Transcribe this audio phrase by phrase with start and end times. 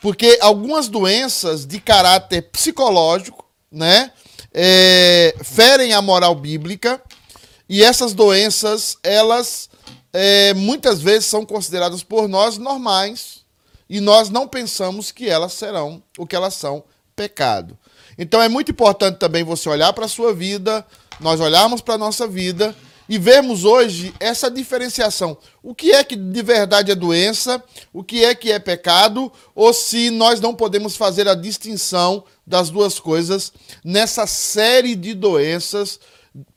[0.00, 4.12] Porque algumas doenças de caráter psicológico, né,
[4.52, 7.02] é, ferem a moral bíblica
[7.68, 9.68] e essas doenças, elas
[10.12, 13.44] é, muitas vezes são consideradas por nós normais
[13.88, 16.84] e nós não pensamos que elas serão o que elas são,
[17.16, 17.76] pecado.
[18.18, 20.86] Então é muito importante também você olhar para a sua vida,
[21.18, 22.74] nós olharmos para a nossa vida
[23.08, 25.36] e vermos hoje essa diferenciação.
[25.62, 27.62] O que é que de verdade é doença,
[27.92, 32.70] o que é que é pecado, ou se nós não podemos fazer a distinção das
[32.70, 33.52] duas coisas
[33.84, 35.98] nessa série de doenças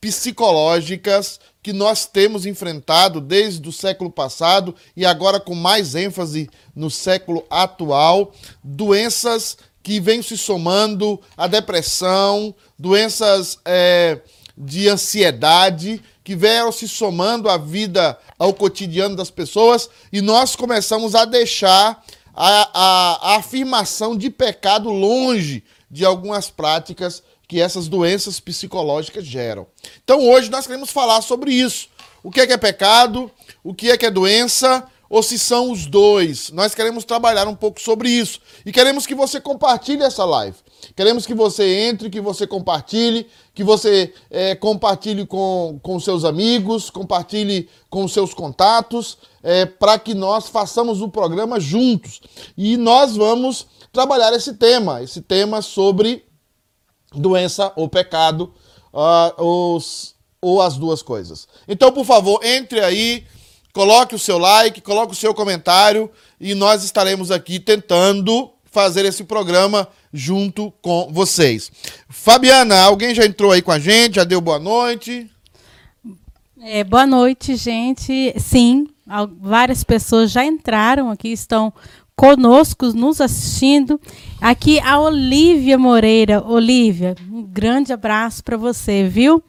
[0.02, 6.90] psicológicas que nós temos enfrentado desde o século passado e agora com mais ênfase no
[6.90, 8.32] século atual,
[8.64, 14.20] doenças que vêm se somando à depressão, doenças é,
[14.58, 21.16] de ansiedade, que vêm se somando à vida, ao cotidiano das pessoas, e nós começamos
[21.16, 22.04] a deixar
[22.36, 29.68] a, a, a afirmação de pecado longe de algumas práticas que essas doenças psicológicas geram.
[30.04, 31.88] Então hoje nós queremos falar sobre isso.
[32.22, 33.32] O que é que é pecado?
[33.64, 34.86] O que é que é doença?
[35.10, 36.52] ou se são os dois.
[36.52, 40.58] Nós queremos trabalhar um pouco sobre isso e queremos que você compartilhe essa live.
[40.96, 46.90] Queremos que você entre, que você compartilhe, que você é, compartilhe com, com seus amigos,
[46.90, 52.22] compartilhe com seus contatos, é, para que nós façamos o programa juntos.
[52.58, 56.26] E nós vamos trabalhar esse tema, esse tema sobre
[57.14, 58.54] doença ou pecado,
[58.94, 61.48] uh, os, ou as duas coisas.
[61.68, 63.26] Então, por favor, entre aí
[63.78, 66.10] Coloque o seu like, coloque o seu comentário
[66.42, 71.72] e nós estaremos aqui tentando fazer esse programa junto com vocês.
[72.10, 74.16] Fabiana, alguém já entrou aí com a gente?
[74.16, 75.30] Já deu boa noite?
[76.62, 78.34] É, boa noite, gente.
[78.40, 78.88] Sim,
[79.40, 81.72] várias pessoas já entraram aqui, estão
[82.16, 84.02] conosco, nos assistindo.
[84.42, 86.44] Aqui a Olívia Moreira.
[86.44, 89.44] Olívia, um grande abraço para você, viu?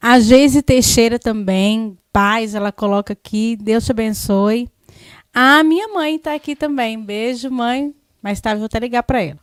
[0.00, 3.56] A Geise Teixeira também, paz, ela coloca aqui.
[3.60, 4.68] Deus te abençoe.
[5.32, 6.98] A minha mãe está aqui também.
[6.98, 7.94] Beijo, mãe.
[8.26, 9.38] Mais tarde vou até ligar para ela.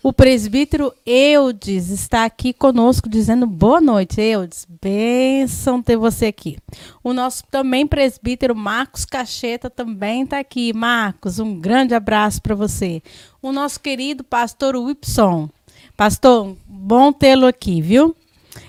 [0.00, 4.64] O presbítero Eudes está aqui conosco dizendo boa noite, Eudes.
[4.80, 6.56] Bênção ter você aqui.
[7.02, 10.72] O nosso também presbítero Marcos Cacheta também está aqui.
[10.72, 13.02] Marcos, um grande abraço para você.
[13.42, 15.50] O nosso querido pastor Whipson.
[15.96, 18.14] Pastor, bom tê-lo aqui, viu?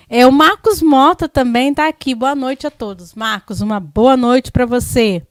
[0.09, 2.15] É, o Marcos Mota também está aqui.
[2.15, 3.13] Boa noite a todos.
[3.13, 5.21] Marcos, uma boa noite para você.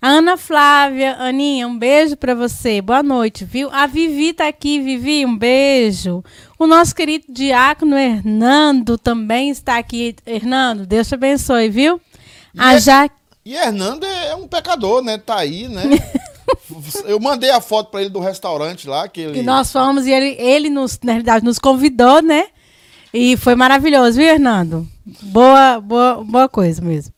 [0.00, 2.80] A Ana Flávia, Aninha, um beijo para você.
[2.80, 3.68] Boa noite, viu?
[3.72, 4.80] A Vivi está aqui.
[4.80, 6.22] Vivi, um beijo.
[6.58, 10.14] O nosso querido diácono Hernando também está aqui.
[10.26, 12.00] Hernando, Deus te abençoe, viu?
[12.54, 13.14] E a é, Jaque...
[13.44, 15.18] E Hernando é um pecador, né?
[15.18, 15.82] Tá aí, né?
[17.04, 19.40] Eu mandei a foto para ele do restaurante lá que ele.
[19.40, 22.46] E nós fomos e ele, ele nos, na realidade, nos convidou, né?
[23.12, 24.88] E foi maravilhoso, viu, Hernando?
[25.22, 27.12] Boa, boa, boa coisa mesmo.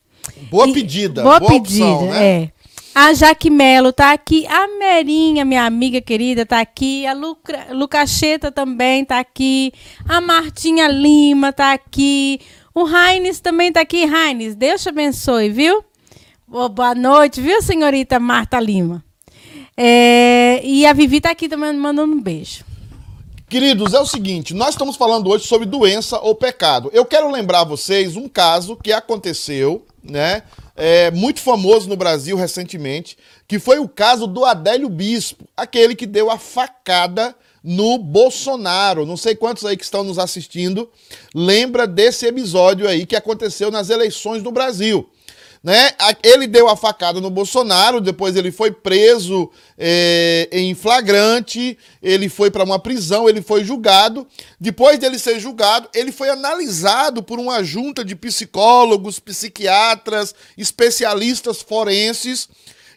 [0.49, 1.23] Boa pedida.
[1.23, 2.25] Boa, boa pedida, opção, né?
[2.25, 2.51] é.
[2.99, 8.51] A Jaque Melo tá aqui, a Merinha, minha amiga querida, tá aqui, a Lucra, Lucacheta
[8.51, 9.71] também tá aqui,
[10.09, 12.39] a Martinha Lima tá aqui,
[12.73, 14.03] o Raines também tá aqui.
[14.03, 15.85] Raines, Deus te abençoe, viu?
[16.47, 19.05] Boa noite, viu, senhorita Marta Lima?
[19.77, 22.65] É, e a Vivi tá aqui também mandando um beijo.
[23.47, 26.89] Queridos, é o seguinte, nós estamos falando hoje sobre doença ou pecado.
[26.91, 30.41] Eu quero lembrar vocês um caso que aconteceu, né?
[30.79, 33.17] É, muito famoso no Brasil recentemente,
[33.47, 39.05] que foi o caso do Adélio Bispo, aquele que deu a facada no Bolsonaro.
[39.05, 40.89] Não sei quantos aí que estão nos assistindo
[41.33, 45.09] lembra desse episódio aí que aconteceu nas eleições no Brasil.
[45.63, 45.91] Né?
[46.23, 52.49] Ele deu a facada no Bolsonaro, depois ele foi preso é, em flagrante, ele foi
[52.49, 54.27] para uma prisão, ele foi julgado.
[54.59, 62.47] Depois dele ser julgado, ele foi analisado por uma junta de psicólogos, psiquiatras, especialistas forenses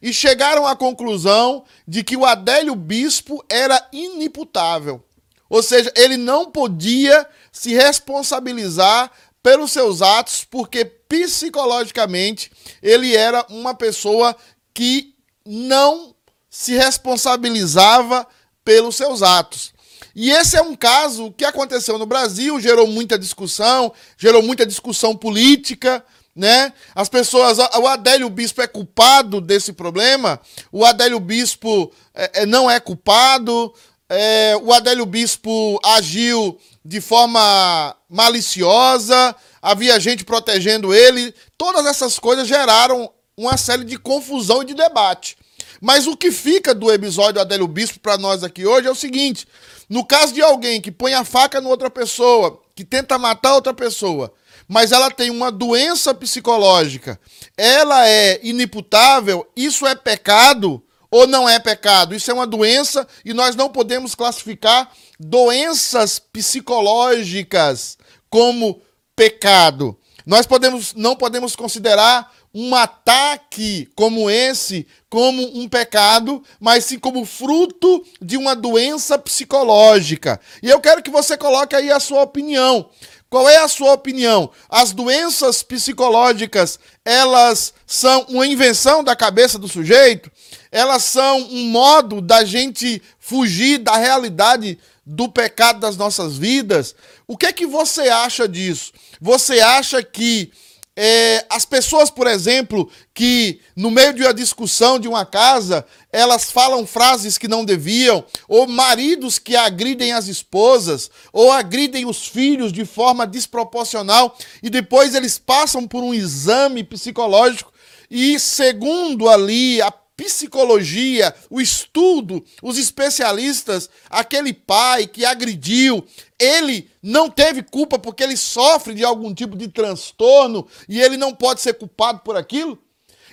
[0.03, 5.03] e chegaram à conclusão de que o Adélio Bispo era inimputável.
[5.49, 9.11] Ou seja, ele não podia se responsabilizar
[9.43, 14.35] pelos seus atos, porque psicologicamente ele era uma pessoa
[14.73, 15.13] que
[15.45, 16.15] não
[16.49, 18.25] se responsabilizava
[18.65, 19.73] pelos seus atos.
[20.15, 25.17] E esse é um caso que aconteceu no Brasil, gerou muita discussão, gerou muita discussão
[25.17, 26.05] política,
[26.35, 26.73] né?
[26.95, 30.41] As pessoas, o Adélio Bispo é culpado desse problema,
[30.71, 33.75] o Adélio Bispo é, é não é culpado,
[34.09, 41.35] é, o Adélio Bispo agiu de forma maliciosa, havia gente protegendo ele.
[41.57, 45.37] Todas essas coisas geraram uma série de confusão e de debate.
[45.81, 49.47] Mas o que fica do episódio Adélio Bispo para nós aqui hoje é o seguinte:
[49.89, 53.73] no caso de alguém que põe a faca em outra pessoa, que tenta matar outra
[53.73, 54.33] pessoa,
[54.69, 57.19] mas ela tem uma doença psicológica,
[57.57, 62.15] ela é inimputável, isso é pecado ou não é pecado?
[62.15, 67.99] Isso é uma doença e nós não podemos classificar doenças psicológicas
[68.29, 68.81] como
[69.21, 69.99] pecado.
[70.25, 77.27] Nós podemos, não podemos considerar um ataque como esse como um pecado, mas sim como
[77.27, 80.41] fruto de uma doença psicológica.
[80.63, 82.89] E eu quero que você coloque aí a sua opinião.
[83.29, 84.51] Qual é a sua opinião?
[84.71, 90.33] As doenças psicológicas, elas são uma invenção da cabeça do sujeito?
[90.73, 94.79] Elas são um modo da gente fugir da realidade
[95.11, 96.95] do pecado das nossas vidas?
[97.27, 98.93] O que é que você acha disso?
[99.21, 100.53] Você acha que
[100.97, 106.51] é, as pessoas, por exemplo, que no meio de uma discussão de uma casa, elas
[106.51, 112.73] falam frases que não deviam, ou maridos que agridem as esposas, ou agridem os filhos
[112.73, 117.73] de forma desproporcional, e depois eles passam por um exame psicológico
[118.09, 119.91] e, segundo ali a
[120.21, 126.07] psicologia, o estudo, os especialistas, aquele pai que agrediu,
[126.39, 131.35] ele não teve culpa porque ele sofre de algum tipo de transtorno e ele não
[131.35, 132.79] pode ser culpado por aquilo?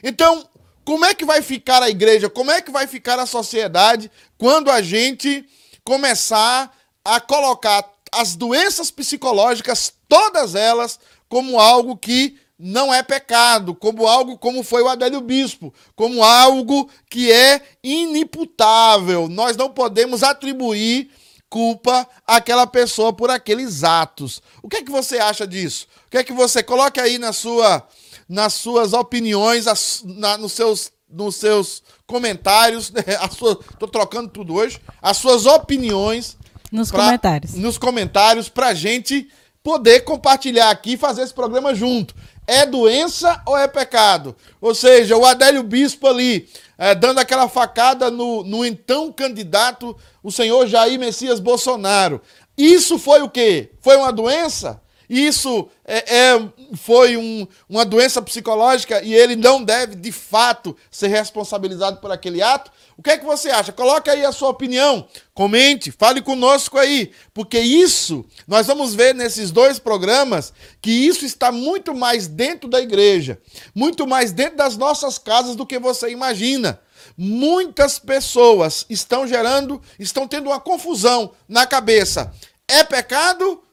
[0.02, 0.48] Então,
[0.86, 2.30] como é que vai ficar a igreja?
[2.30, 5.46] Como é que vai ficar a sociedade quando a gente
[5.84, 6.74] começar
[7.04, 10.98] a colocar as doenças psicológicas, todas elas,
[11.28, 16.90] como algo que não é pecado, como algo como foi o Adélio Bispo, como algo
[17.10, 19.28] que é inimputável.
[19.28, 21.12] Nós não podemos atribuir
[21.50, 24.42] culpa àquela pessoa por aqueles atos.
[24.62, 25.88] O que é que você acha disso?
[26.08, 27.88] O que é que você coloca aí na sua
[28.28, 33.04] nas suas opiniões, as, na, nos seus nos seus comentários, né?
[33.20, 36.38] a sua, tô trocando tudo hoje, as suas opiniões
[36.72, 37.54] nos pra, comentários.
[37.54, 39.30] Nos comentários pra gente
[39.64, 42.14] poder compartilhar aqui e fazer esse programa junto
[42.48, 44.36] é doença ou é pecado?
[44.62, 50.32] Ou seja, o Adélio Bispo ali, é, dando aquela facada no, no então candidato, o
[50.32, 52.22] senhor Jair Messias Bolsonaro.
[52.58, 53.72] Isso foi o quê?
[53.82, 54.82] Foi uma doença?
[55.10, 61.08] Isso é, é foi um, uma doença psicológica e ele não deve, de fato, ser
[61.08, 62.70] responsabilizado por aquele ato?
[62.98, 63.72] O que é que você acha?
[63.72, 69.50] Coloque aí a sua opinião, comente, fale conosco aí, porque isso, nós vamos ver nesses
[69.50, 70.52] dois programas,
[70.82, 73.40] que isso está muito mais dentro da igreja,
[73.74, 76.82] muito mais dentro das nossas casas do que você imagina.
[77.16, 82.34] Muitas pessoas estão gerando, estão tendo uma confusão na cabeça.
[82.68, 83.64] É pecado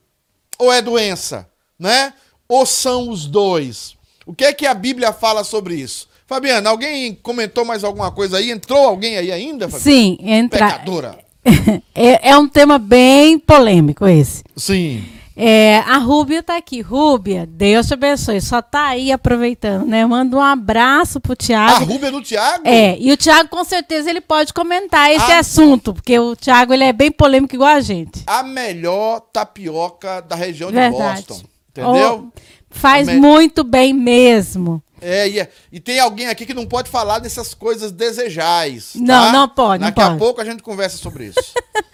[0.59, 1.49] ou é doença?
[1.79, 2.13] Né?
[2.49, 3.97] Ou são os dois?
[4.27, 6.09] O que é que a Bíblia fala sobre isso?
[6.27, 8.51] Fabiana, alguém comentou mais alguma coisa aí?
[8.51, 9.85] Entrou alguém aí ainda, Fabiana?
[9.85, 10.67] Sim, entra.
[10.67, 11.19] Pecadora.
[11.95, 14.43] é, é um tema bem polêmico esse.
[14.57, 15.05] Sim.
[15.37, 16.81] É, a Rúbia está aqui.
[16.81, 18.41] Rúbia, Deus te abençoe.
[18.41, 20.07] Só tá aí aproveitando, né?
[20.07, 21.75] Manda um abraço pro Tiago.
[21.75, 22.63] A Rúbia do Tiago?
[22.67, 25.41] É, e o Tiago com certeza ele pode comentar esse a...
[25.41, 28.23] assunto, porque o Tiago ele é bem polêmico igual a gente.
[28.27, 31.23] A melhor tapioca da região Verdade.
[31.23, 31.54] de Boston.
[31.77, 32.31] Entendeu?
[32.33, 32.41] Oh,
[32.71, 33.17] faz me...
[33.17, 34.83] muito bem mesmo.
[35.03, 38.93] É e, é, e, tem alguém aqui que não pode falar dessas coisas desejais.
[38.95, 39.01] Tá?
[39.01, 39.85] Não, não pode.
[39.85, 41.39] Daqui não a pouco a gente conversa sobre isso.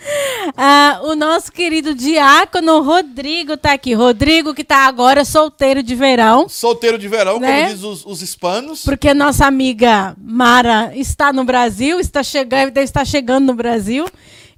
[0.56, 3.94] ah, o nosso querido diácono Rodrigo tá aqui.
[3.94, 6.48] Rodrigo, que tá agora solteiro de verão.
[6.48, 7.62] Solteiro de verão, né?
[7.62, 8.84] como diz os, os hispanos.
[8.84, 14.06] Porque nossa amiga Mara está no Brasil, está chegando, deve estar chegando no Brasil.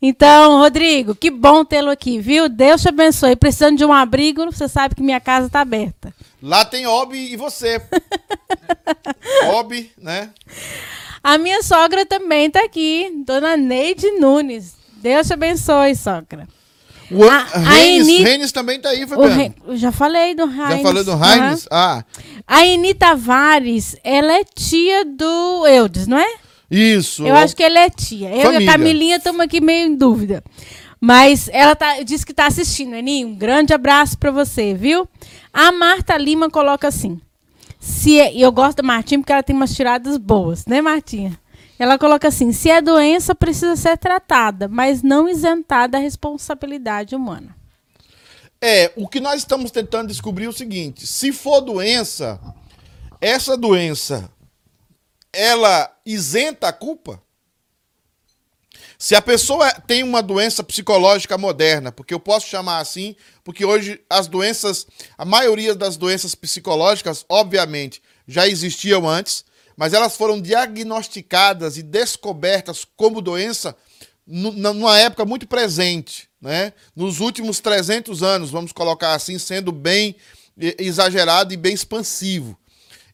[0.04, 2.48] Então, Rodrigo, que bom tê-lo aqui, viu?
[2.48, 3.36] Deus te abençoe.
[3.36, 6.12] Precisando de um abrigo, você sabe que minha casa está aberta.
[6.42, 7.80] Lá tem Obi e você.
[9.54, 10.30] Obi, né?
[11.22, 14.74] A minha sogra também está aqui, dona Neide Nunes.
[14.96, 16.48] Deus te abençoe, sogra.
[17.08, 18.24] O a, Reines, Eni...
[18.24, 19.34] Reines também está aí, Fabiano.
[19.34, 19.76] Re...
[19.76, 20.76] Já falei do Reines.
[20.78, 21.62] Já falei do Reines?
[21.62, 21.68] Uhum.
[21.70, 22.04] Ah.
[22.44, 26.26] A Eni Tavares, ela é tia do Eudes, não é?
[26.72, 27.26] Isso.
[27.26, 28.30] Eu acho que ela é tia.
[28.30, 28.60] Eu Família.
[28.60, 30.42] e a Camilinha estamos aqui meio em dúvida.
[30.98, 33.28] Mas ela tá, disse que está assistindo, Eninho.
[33.28, 35.06] Um grande abraço para você, viu?
[35.52, 37.20] A Marta Lima coloca assim.
[37.78, 41.38] Se é, eu gosto da Martinha porque ela tem umas tiradas boas, né, Martinha?
[41.78, 47.54] Ela coloca assim: se é doença, precisa ser tratada, mas não isentada da responsabilidade humana.
[48.60, 52.40] É, o que nós estamos tentando descobrir é o seguinte: se for doença,
[53.20, 54.30] essa doença
[55.32, 57.22] ela isenta a culpa?
[58.98, 64.00] Se a pessoa tem uma doença psicológica moderna, porque eu posso chamar assim, porque hoje
[64.08, 64.86] as doenças,
[65.18, 69.44] a maioria das doenças psicológicas, obviamente, já existiam antes,
[69.76, 73.76] mas elas foram diagnosticadas e descobertas como doença
[74.24, 76.72] numa época muito presente, né?
[76.94, 80.14] Nos últimos 300 anos, vamos colocar assim, sendo bem
[80.78, 82.56] exagerado e bem expansivo.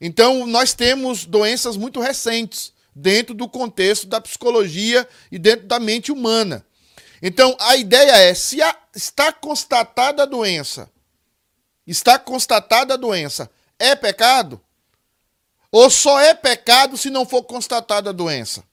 [0.00, 6.12] Então, nós temos doenças muito recentes dentro do contexto da psicologia e dentro da mente
[6.12, 6.64] humana.
[7.22, 10.90] Então, a ideia é: se a, está constatada a doença,
[11.86, 14.60] está constatada a doença, é pecado?
[15.70, 18.64] Ou só é pecado se não for constatada a doença?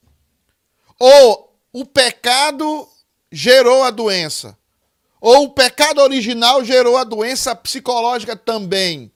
[0.98, 2.88] Ou o pecado
[3.30, 4.56] gerou a doença?
[5.20, 9.12] Ou o pecado original gerou a doença psicológica também?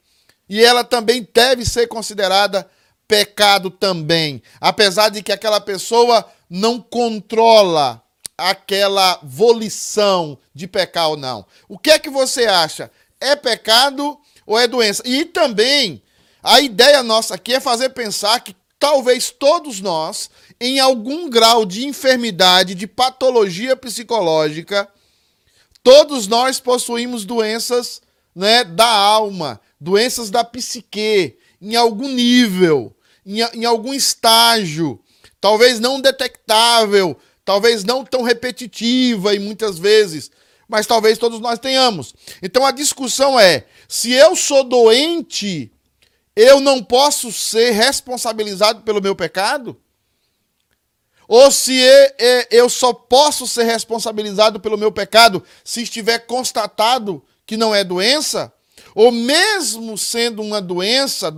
[0.51, 2.69] E ela também deve ser considerada
[3.07, 8.03] pecado também, apesar de que aquela pessoa não controla
[8.37, 11.47] aquela volição de pecar ou não.
[11.69, 12.91] O que é que você acha?
[13.21, 15.05] É pecado ou é doença?
[15.07, 16.03] E também
[16.43, 20.29] a ideia nossa aqui é fazer pensar que talvez todos nós,
[20.61, 24.89] em algum grau de enfermidade, de patologia psicológica,
[25.81, 28.03] todos nós possuímos doenças
[28.35, 32.95] né, da alma, doenças da psique, em algum nível,
[33.25, 35.01] em, em algum estágio,
[35.41, 40.31] talvez não detectável, talvez não tão repetitiva e muitas vezes,
[40.69, 42.15] mas talvez todos nós tenhamos.
[42.43, 45.73] Então a discussão é: se eu sou doente
[46.37, 49.77] eu não posso ser responsabilizado pelo meu pecado?
[51.29, 51.79] Ou se
[52.51, 58.53] eu só posso ser responsabilizado pelo meu pecado se estiver constatado que não é doença?
[58.95, 61.35] Ou mesmo sendo uma doença,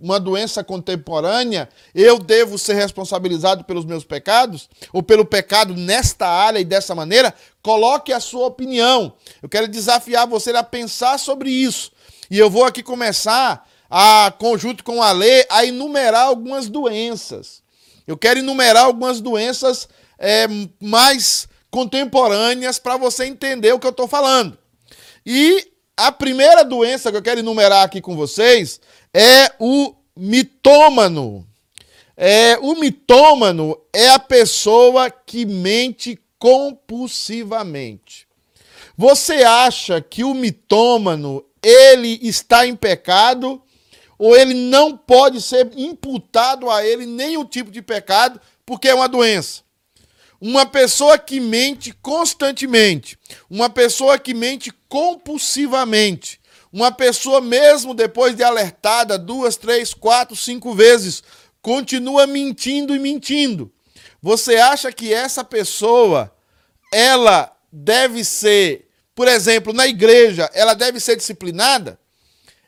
[0.00, 4.68] uma doença contemporânea, eu devo ser responsabilizado pelos meus pecados?
[4.92, 7.34] Ou pelo pecado nesta área e dessa maneira?
[7.62, 9.14] Coloque a sua opinião.
[9.42, 11.92] Eu quero desafiar você a pensar sobre isso.
[12.30, 17.62] E eu vou aqui começar a conjunto com a lei, a enumerar algumas doenças.
[18.06, 20.46] Eu quero enumerar algumas doenças é,
[20.80, 24.58] mais contemporâneas para você entender o que eu estou falando.
[25.24, 28.80] E a primeira doença que eu quero enumerar aqui com vocês
[29.12, 31.46] é o mitômano.
[32.16, 38.26] É, o mitômano é a pessoa que mente compulsivamente.
[38.96, 43.60] Você acha que o mitômano ele está em pecado
[44.18, 49.08] ou ele não pode ser imputado a ele nenhum tipo de pecado, porque é uma
[49.08, 49.63] doença.
[50.40, 56.40] Uma pessoa que mente constantemente, uma pessoa que mente compulsivamente,
[56.72, 61.22] uma pessoa, mesmo depois de alertada duas, três, quatro, cinco vezes,
[61.62, 63.72] continua mentindo e mentindo.
[64.20, 66.34] Você acha que essa pessoa,
[66.92, 71.98] ela deve ser, por exemplo, na igreja, ela deve ser disciplinada?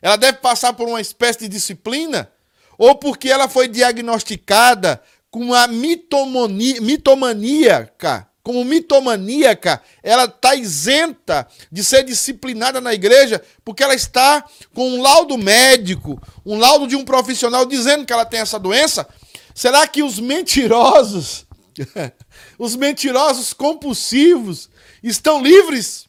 [0.01, 2.31] Ela deve passar por uma espécie de disciplina?
[2.77, 11.83] Ou porque ela foi diagnosticada com uma mitomania, mitomaníaca, como mitomaníaca, ela está isenta de
[11.83, 17.03] ser disciplinada na igreja, porque ela está com um laudo médico, um laudo de um
[17.03, 19.05] profissional dizendo que ela tem essa doença?
[19.53, 21.45] Será que os mentirosos,
[22.57, 24.69] os mentirosos compulsivos,
[25.03, 26.05] estão livres?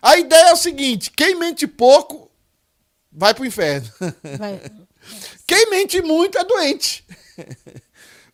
[0.00, 2.30] A ideia é o seguinte: quem mente pouco
[3.12, 3.90] vai pro inferno.
[4.38, 4.60] Vai.
[5.46, 7.04] Quem mente muito é doente.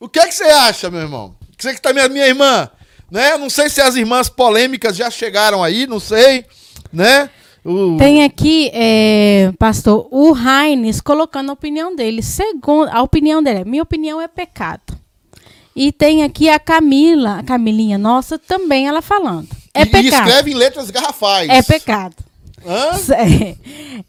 [0.02, 1.32] O que é que você acha, meu irmão?
[1.56, 2.68] Você que tá minha, minha irmã,
[3.08, 3.38] né?
[3.38, 6.44] Não sei se as irmãs polêmicas já chegaram aí, não sei,
[6.92, 7.30] né?
[7.64, 7.96] O...
[7.98, 12.20] Tem aqui, é, pastor, o Raines colocando a opinião dele.
[12.20, 14.98] Segundo a opinião dele, minha opinião é pecado.
[15.76, 19.50] E tem aqui a Camila, a Camilinha nossa, também ela falando.
[19.72, 20.04] É e, pecado.
[20.04, 21.48] E escreve em letras garrafais.
[21.48, 22.16] É pecado.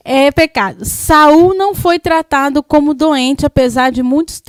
[0.04, 0.84] É, é pecado.
[0.86, 4.40] Saul não foi tratado como doente, apesar de muitos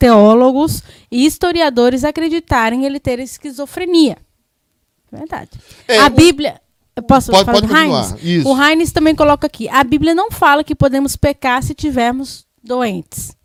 [0.00, 4.16] teólogos e historiadores acreditarem ele ter esquizofrenia.
[5.12, 5.50] Verdade.
[5.86, 6.58] É, a Bíblia.
[7.06, 8.44] Posso pode, falar pode Heinz?
[8.46, 9.68] O Heinz também coloca aqui.
[9.68, 13.36] A Bíblia não fala que podemos pecar se tivermos doentes.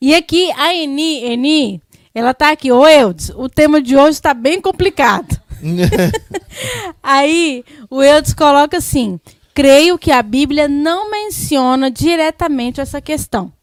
[0.00, 1.82] E aqui a Eni, Eni
[2.14, 2.70] ela está aqui.
[2.70, 5.40] Ô, Eudes, o tema de hoje está bem complicado.
[7.02, 9.18] Aí o Eudes coloca assim:
[9.54, 13.53] creio que a Bíblia não menciona diretamente essa questão.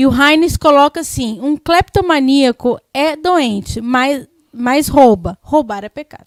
[0.00, 5.36] E o Heinz coloca assim: um cleptomaníaco é doente, mas, mas rouba.
[5.42, 6.24] Roubar é pecado.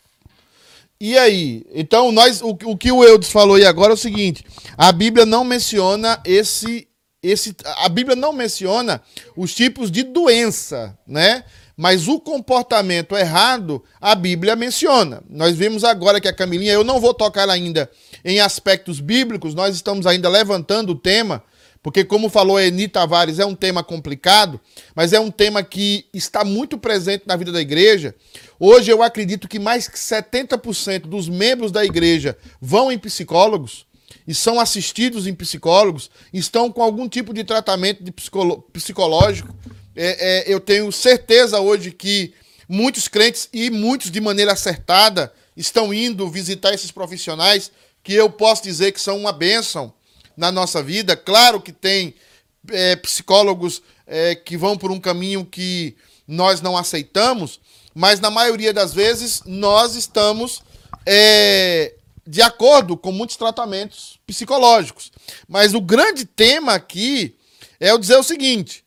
[1.01, 1.65] E aí?
[1.74, 4.46] Então, nós, o, o que o Eudes falou aí agora é o seguinte:
[4.77, 6.88] a Bíblia não menciona esse.
[7.24, 9.01] Esse, a Bíblia não menciona
[9.36, 11.44] os tipos de doença, né?
[11.75, 15.24] Mas o comportamento errado, a Bíblia menciona.
[15.27, 17.89] Nós vimos agora que a Camilinha, eu não vou tocar ainda
[18.24, 21.42] em aspectos bíblicos, nós estamos ainda levantando o tema
[21.84, 24.58] porque, como falou Eni Tavares, é um tema complicado,
[24.96, 28.16] mas é um tema que está muito presente na vida da igreja.
[28.58, 33.86] Hoje eu acredito que mais que 70% dos membros da igreja vão em psicólogos
[34.25, 38.13] e são assistidos em psicólogos, estão com algum tipo de tratamento de
[38.72, 39.54] psicológico.
[39.94, 42.34] É, é, eu tenho certeza hoje que
[42.70, 47.70] muitos crentes e muitos de maneira acertada estão indo visitar esses profissionais
[48.02, 49.94] que eu posso dizer que são uma bênção
[50.36, 51.16] na nossa vida.
[51.16, 52.16] Claro que tem
[52.70, 55.96] é, psicólogos é, que vão por um caminho que
[56.28, 57.60] nós não aceitamos,
[57.94, 60.63] mas na maioria das vezes nós estamos
[61.06, 61.94] é,
[62.25, 65.12] de acordo com muitos tratamentos psicológicos.
[65.48, 67.36] Mas o grande tema aqui
[67.80, 68.84] é eu dizer o seguinte: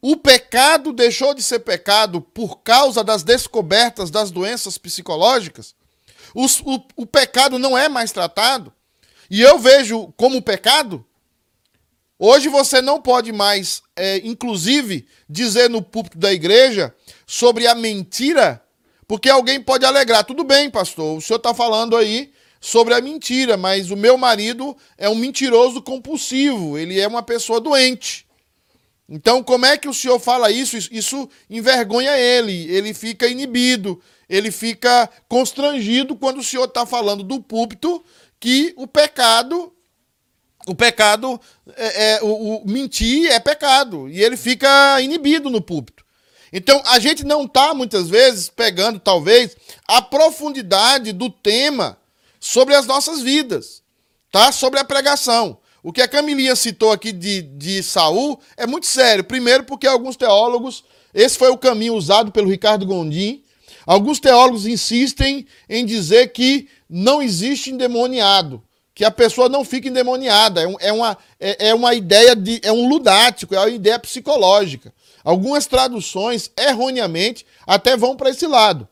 [0.00, 5.74] o pecado deixou de ser pecado por causa das descobertas das doenças psicológicas?
[6.34, 6.46] o,
[6.96, 8.72] o pecado não é mais tratado?
[9.30, 11.04] E eu vejo como pecado.
[12.18, 16.92] Hoje você não pode mais, é, inclusive, dizer no púlpito da igreja
[17.26, 18.60] sobre a mentira,
[19.06, 20.24] porque alguém pode alegrar.
[20.24, 24.76] Tudo bem, pastor, o senhor está falando aí sobre a mentira, mas o meu marido
[24.96, 28.26] é um mentiroso compulsivo, ele é uma pessoa doente.
[29.08, 30.76] Então, como é que o senhor fala isso?
[30.90, 37.40] Isso envergonha ele, ele fica inibido, ele fica constrangido quando o senhor está falando do
[37.40, 38.04] púlpito
[38.40, 39.72] que o pecado,
[40.66, 41.40] o pecado,
[41.76, 46.04] é, é o, o, mentir é pecado e ele fica inibido no púlpito.
[46.52, 51.98] Então a gente não está muitas vezes pegando talvez a profundidade do tema
[52.40, 53.82] sobre as nossas vidas,
[54.30, 54.52] tá?
[54.52, 55.58] Sobre a pregação.
[55.82, 59.24] O que a Camilinha citou aqui de, de Saul é muito sério.
[59.24, 63.42] Primeiro, porque alguns teólogos, esse foi o caminho usado pelo Ricardo Gondim.
[63.86, 68.62] Alguns teólogos insistem em dizer que não existe endemoniado,
[68.94, 70.62] que a pessoa não fica endemoniada.
[70.62, 72.60] É, é, uma, é, é uma ideia de.
[72.64, 74.92] é um ludático, é uma ideia psicológica.
[75.22, 78.88] Algumas traduções, erroneamente, até vão para esse lado.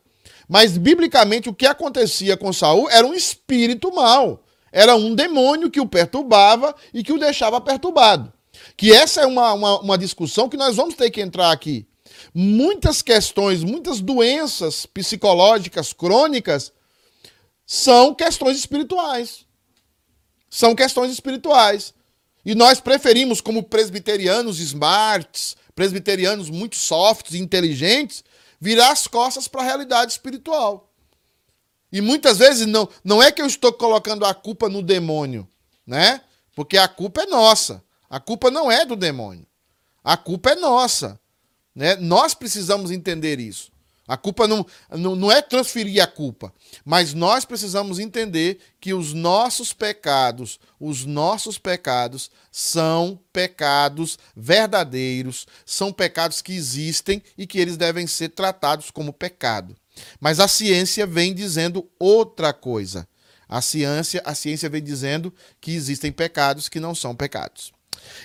[0.47, 4.43] Mas, biblicamente, o que acontecia com Saul era um espírito mau.
[4.71, 8.31] Era um demônio que o perturbava e que o deixava perturbado.
[8.77, 11.85] Que essa é uma, uma, uma discussão que nós vamos ter que entrar aqui.
[12.33, 16.71] Muitas questões, muitas doenças psicológicas crônicas
[17.67, 19.45] são questões espirituais.
[20.49, 21.93] São questões espirituais.
[22.45, 28.23] E nós preferimos, como presbiterianos smarts, presbiterianos muito softs e inteligentes,
[28.59, 30.89] virar as costas para a realidade espiritual.
[31.91, 35.45] E muitas vezes não, não é que eu estou colocando a culpa no demônio,
[35.85, 36.21] né?
[36.55, 37.83] Porque a culpa é nossa.
[38.09, 39.45] A culpa não é do demônio.
[40.01, 41.19] A culpa é nossa.
[41.75, 41.97] Né?
[41.97, 43.71] Nós precisamos entender isso.
[44.07, 46.53] A culpa não, não, não é transferir a culpa,
[46.85, 55.91] mas nós precisamos entender que os nossos pecados, os nossos pecados são pecados verdadeiros, são
[55.91, 59.75] pecados que existem e que eles devem ser tratados como pecado.
[60.21, 63.07] Mas a ciência vem dizendo outra coisa.
[63.49, 67.73] A ciência, a ciência vem dizendo que existem pecados que não são pecados.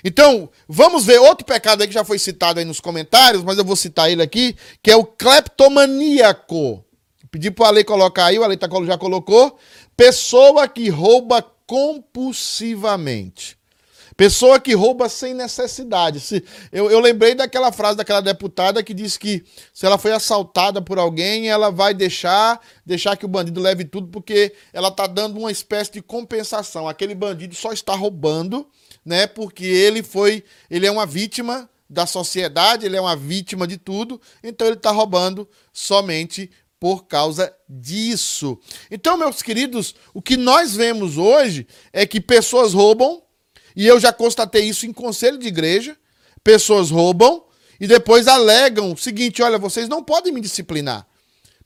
[0.05, 3.65] Então, vamos ver outro pecado aí que já foi citado aí nos comentários, mas eu
[3.65, 6.85] vou citar ele aqui, que é o cleptomaníaco.
[7.31, 9.59] Pedi para o Ale colocar aí, o Ale já colocou.
[9.97, 13.57] Pessoa que rouba compulsivamente.
[14.17, 16.21] Pessoa que rouba sem necessidade.
[16.21, 20.81] Se, eu, eu lembrei daquela frase daquela deputada que disse que se ela foi assaltada
[20.83, 25.39] por alguém, ela vai deixar, deixar que o bandido leve tudo, porque ela está dando
[25.39, 26.89] uma espécie de compensação.
[26.89, 28.67] Aquele bandido só está roubando
[29.05, 29.27] né?
[29.27, 34.21] Porque ele foi, ele é uma vítima da sociedade, ele é uma vítima de tudo,
[34.43, 38.59] então ele está roubando somente por causa disso.
[38.91, 43.23] Então, meus queridos, o que nós vemos hoje é que pessoas roubam,
[43.75, 45.97] e eu já constatei isso em conselho de igreja,
[46.43, 47.45] pessoas roubam
[47.81, 51.07] e depois alegam o seguinte: olha, vocês não podem me disciplinar,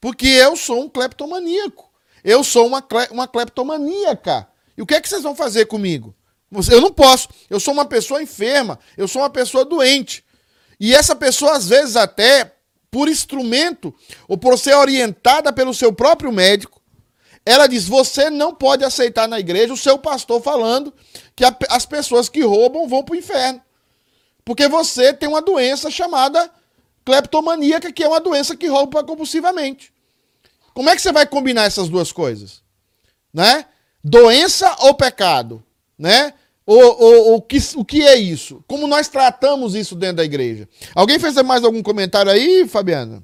[0.01, 1.91] porque eu sou um cleptomaníaco,
[2.25, 4.49] eu sou uma, uma cleptomaníaca.
[4.77, 6.15] E o que é que vocês vão fazer comigo?
[6.71, 7.29] Eu não posso.
[7.49, 10.25] Eu sou uma pessoa enferma, eu sou uma pessoa doente.
[10.79, 12.53] E essa pessoa, às vezes, até
[12.91, 13.95] por instrumento
[14.29, 16.76] ou por ser orientada pelo seu próprio médico,
[17.47, 20.93] ela diz: você não pode aceitar na igreja o seu pastor falando
[21.35, 23.63] que a, as pessoas que roubam vão para o inferno.
[24.45, 26.51] Porque você tem uma doença chamada
[27.05, 29.93] cleptomaníaca, que é uma doença que rouba compulsivamente.
[30.75, 32.63] Como é que você vai combinar essas duas coisas?
[33.33, 33.65] Né?
[34.05, 35.65] Doença ou pecado?
[35.99, 36.35] né?
[36.67, 38.63] O, o, o, que, o que é isso?
[38.67, 40.69] Como nós tratamos isso dentro da igreja?
[40.95, 43.23] Alguém fez mais algum comentário aí, Fabiana?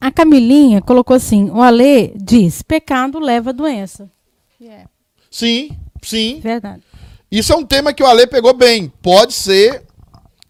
[0.00, 4.10] A Camilinha colocou assim: o Alê diz, pecado leva doença.
[4.60, 4.88] Yeah.
[5.30, 5.70] Sim,
[6.02, 6.40] sim.
[6.40, 6.82] Verdade.
[7.30, 8.92] Isso é um tema que o Ale pegou bem.
[9.02, 9.82] Pode ser,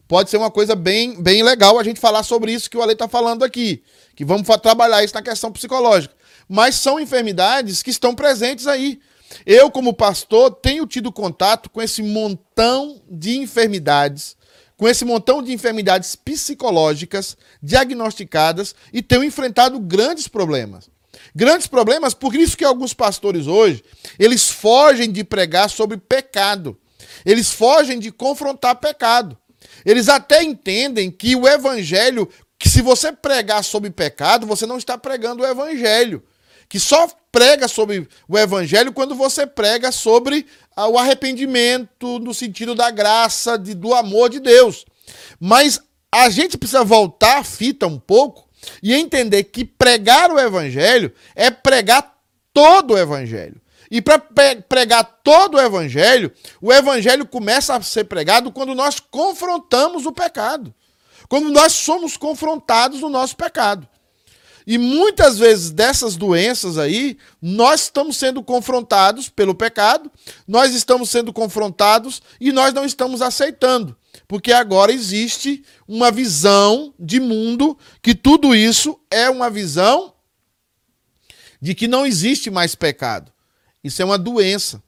[0.06, 2.92] pode ser uma coisa bem, bem legal a gente falar sobre isso que o Ale
[2.92, 3.82] está falando aqui.
[4.14, 6.14] Que vamos trabalhar isso na questão psicológica.
[6.46, 9.00] Mas são enfermidades que estão presentes aí.
[9.46, 14.36] Eu, como pastor, tenho tido contato com esse montão de enfermidades,
[14.76, 20.90] com esse montão de enfermidades psicológicas diagnosticadas e tenho enfrentado grandes problemas.
[21.34, 23.84] Grandes problemas, por isso que alguns pastores hoje,
[24.18, 26.78] eles fogem de pregar sobre pecado.
[27.24, 29.36] Eles fogem de confrontar pecado.
[29.84, 34.98] Eles até entendem que o evangelho, que se você pregar sobre pecado, você não está
[34.98, 36.22] pregando o evangelho.
[36.68, 42.90] Que só prega sobre o evangelho quando você prega sobre o arrependimento no sentido da
[42.90, 44.84] graça, de, do amor de Deus.
[45.38, 48.48] Mas a gente precisa voltar a fita um pouco
[48.82, 52.18] e entender que pregar o evangelho é pregar
[52.52, 53.60] todo o evangelho.
[53.90, 60.06] E para pregar todo o evangelho, o evangelho começa a ser pregado quando nós confrontamos
[60.06, 60.74] o pecado.
[61.28, 63.88] Quando nós somos confrontados no nosso pecado.
[64.66, 70.10] E muitas vezes dessas doenças aí, nós estamos sendo confrontados pelo pecado,
[70.48, 73.94] nós estamos sendo confrontados e nós não estamos aceitando.
[74.26, 80.14] Porque agora existe uma visão de mundo que tudo isso é uma visão
[81.60, 83.30] de que não existe mais pecado.
[83.82, 84.82] Isso é uma doença.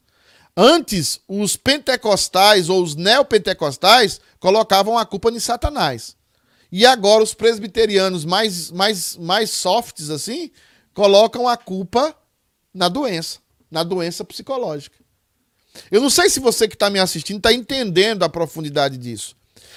[0.55, 6.16] Antes, os pentecostais ou os neopentecostais colocavam a culpa em Satanás.
[6.71, 10.51] E agora os presbiterianos mais, mais, mais softs assim
[10.93, 12.15] colocam a culpa
[12.73, 14.97] na doença, na doença psicológica.
[15.91, 19.35] Eu não sei se você que está me assistindo está entendendo a profundidade disso.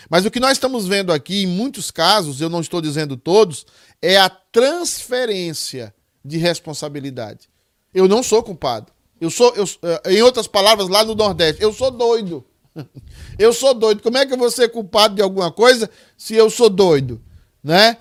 [0.08, 3.66] Mas o que nós estamos vendo aqui, em muitos casos, eu não estou dizendo todos,
[4.00, 7.48] é a transferência de responsabilidade.
[7.92, 8.92] Eu não sou culpado.
[9.20, 12.44] Eu sou, eu, eh, em outras palavras, lá no Nordeste, eu sou doido.
[13.38, 14.02] Eu sou doido.
[14.02, 17.20] Como é que eu vou ser culpado de alguma coisa se eu sou doido,
[17.62, 17.96] né?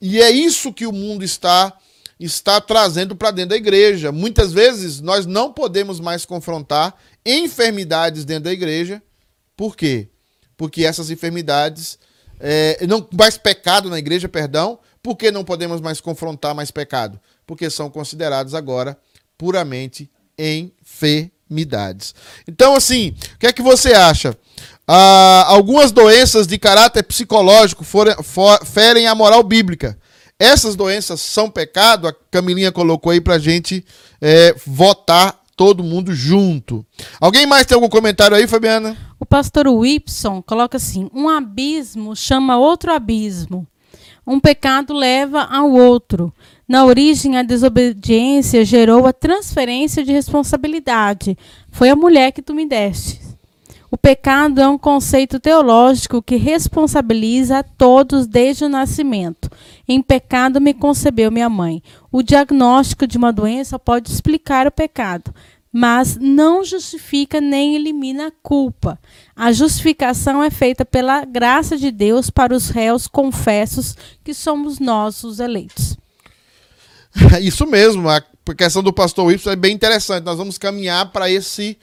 [0.00, 1.72] E é isso que o mundo está
[2.18, 4.12] está trazendo para dentro da igreja.
[4.12, 9.02] Muitas vezes nós não podemos mais confrontar enfermidades dentro da igreja.
[9.56, 10.08] Por quê?
[10.56, 11.98] Porque essas enfermidades
[12.38, 14.78] é, não mais pecado na igreja, perdão.
[15.02, 17.20] Por que não podemos mais confrontar mais pecado?
[17.46, 18.96] Porque são considerados agora
[19.36, 21.33] puramente enfermidades.
[22.48, 24.36] Então, assim, o que é que você acha?
[24.86, 29.98] Ah, algumas doenças de caráter psicológico for, for, ferem a moral bíblica.
[30.38, 32.08] Essas doenças são pecado?
[32.08, 33.84] A Camilinha colocou aí pra gente
[34.20, 36.84] é, votar todo mundo junto.
[37.20, 38.96] Alguém mais tem algum comentário aí, Fabiana?
[39.18, 43.66] O pastor Whipson coloca assim: um abismo chama outro abismo.
[44.26, 46.32] Um pecado leva ao outro.
[46.66, 51.36] Na origem, a desobediência gerou a transferência de responsabilidade.
[51.70, 53.20] Foi a mulher que tu me deste.
[53.90, 59.48] O pecado é um conceito teológico que responsabiliza a todos desde o nascimento.
[59.86, 61.82] Em pecado me concebeu minha mãe.
[62.10, 65.34] O diagnóstico de uma doença pode explicar o pecado,
[65.70, 68.98] mas não justifica nem elimina a culpa.
[69.36, 75.22] A justificação é feita pela graça de Deus para os réus confessos, que somos nós,
[75.22, 75.96] os eleitos.
[77.40, 78.22] Isso mesmo, a
[78.56, 80.24] questão do pastor Y é bem interessante.
[80.24, 81.78] Nós vamos caminhar para esse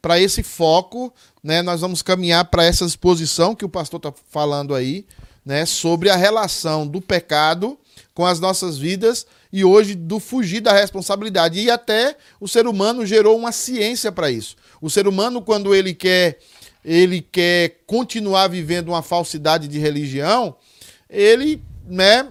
[0.00, 1.14] para esse foco,
[1.44, 1.62] né?
[1.62, 5.06] Nós vamos caminhar para essa exposição que o pastor está falando aí,
[5.46, 5.64] né?
[5.64, 7.78] Sobre a relação do pecado
[8.12, 11.60] com as nossas vidas e hoje do fugir da responsabilidade.
[11.60, 14.56] E até o ser humano gerou uma ciência para isso.
[14.80, 16.38] O ser humano, quando ele quer,
[16.84, 20.56] ele quer continuar vivendo uma falsidade de religião,
[21.08, 22.28] ele, né,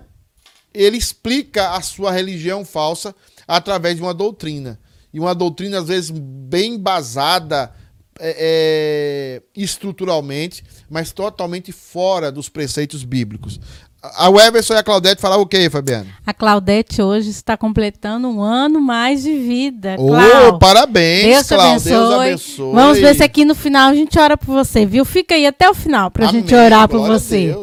[0.73, 3.15] ele explica a sua religião falsa
[3.47, 4.79] através de uma doutrina
[5.13, 7.71] e uma doutrina, às vezes, bem embasada
[8.19, 13.59] é, é, estruturalmente, mas totalmente fora dos preceitos bíblicos.
[14.03, 16.07] A Weberson e a Claudete falavam o quê, Fabiana?
[16.25, 19.95] A Claudete hoje está completando um ano mais de vida.
[19.99, 21.83] Oh, parabéns, Deus Cláudio.
[21.83, 22.73] Deus abençoe.
[22.73, 25.05] Vamos ver se aqui no final a gente ora por você, viu?
[25.05, 27.55] Fica aí até o final para a gente orar por você.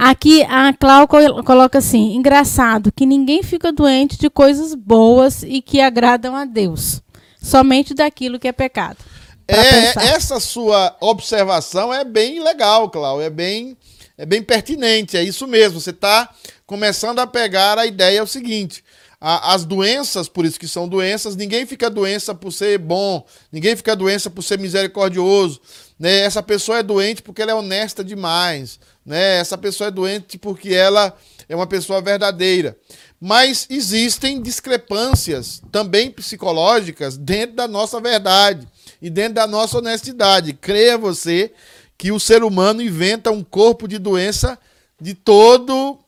[0.00, 5.80] Aqui a Clau coloca assim: engraçado que ninguém fica doente de coisas boas e que
[5.80, 7.02] agradam a Deus,
[7.42, 8.98] somente daquilo que é pecado.
[9.48, 13.76] É, essa sua observação é bem legal, Clau, é bem,
[14.16, 15.80] é bem pertinente, é isso mesmo.
[15.80, 16.30] Você está
[16.64, 18.84] começando a pegar a ideia é o seguinte:
[19.20, 23.74] a, as doenças, por isso que são doenças, ninguém fica doença por ser bom, ninguém
[23.74, 25.60] fica doença por ser misericordioso.
[25.98, 26.20] Né?
[26.20, 28.78] Essa pessoa é doente porque ela é honesta demais
[29.08, 29.38] né?
[29.38, 31.16] Essa pessoa é doente porque ela
[31.48, 32.76] é uma pessoa verdadeira.
[33.18, 38.68] Mas existem discrepâncias também psicológicas dentro da nossa verdade
[39.00, 40.52] e dentro da nossa honestidade.
[40.52, 41.50] Creia você
[41.96, 44.58] que o ser humano inventa um corpo de doença
[45.00, 45.98] de todo,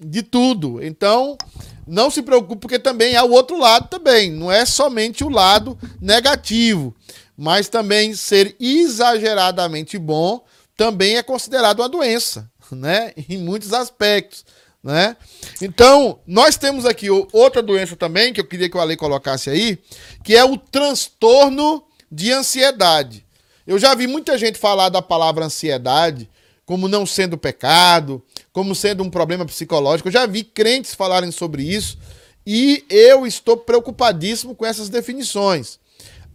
[0.00, 0.82] de tudo.
[0.82, 1.36] Então,
[1.84, 4.30] não se preocupe, porque também há o outro lado também.
[4.30, 6.94] Não é somente o lado negativo,
[7.36, 10.44] mas também ser exageradamente bom
[10.80, 13.12] também é considerado uma doença, né?
[13.28, 14.46] Em muitos aspectos.
[14.82, 15.14] Né?
[15.60, 19.78] Então, nós temos aqui outra doença também, que eu queria que o Ale colocasse aí,
[20.24, 23.26] que é o transtorno de ansiedade.
[23.66, 26.26] Eu já vi muita gente falar da palavra ansiedade
[26.64, 30.08] como não sendo pecado, como sendo um problema psicológico.
[30.08, 31.98] Eu já vi crentes falarem sobre isso
[32.46, 35.78] e eu estou preocupadíssimo com essas definições.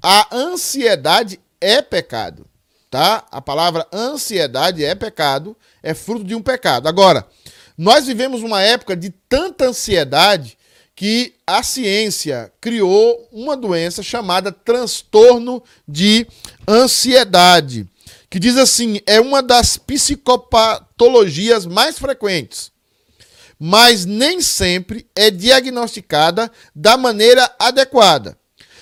[0.04, 2.46] A ansiedade é pecado,
[2.96, 3.26] tá?
[3.30, 5.54] A palavra ansiedade é pecado,
[5.84, 6.88] é fruto de um pecado.
[6.88, 7.28] Agora,
[7.78, 10.58] nós vivemos uma época de tanta ansiedade
[10.96, 16.26] que a ciência criou uma doença chamada transtorno de
[16.66, 17.86] ansiedade,
[18.30, 22.72] que diz assim, é uma das psicopatologias mais frequentes,
[23.60, 28.38] mas nem sempre é diagnosticada da maneira adequada.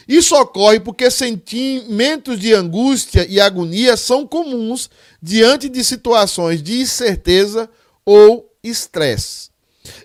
[0.08, 4.90] Isso ocorre porque sentimentos de angústia e agonia são comuns
[5.22, 7.70] diante de situações de incerteza
[8.06, 9.50] ou estresse.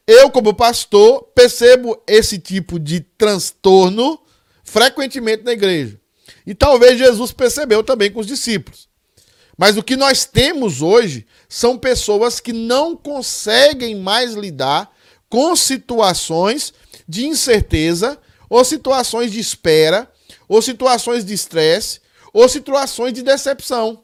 [0.06, 4.20] Eu, como pastor, percebo esse tipo de transtorno
[4.64, 6.00] frequentemente na igreja.
[6.46, 8.88] E talvez Jesus percebeu também com os discípulos.
[9.56, 14.90] Mas o que nós temos hoje são pessoas que não conseguem mais lidar
[15.28, 16.72] com situações
[17.08, 20.10] de incerteza, ou situações de espera,
[20.48, 22.00] ou situações de estresse,
[22.32, 24.02] ou situações de decepção.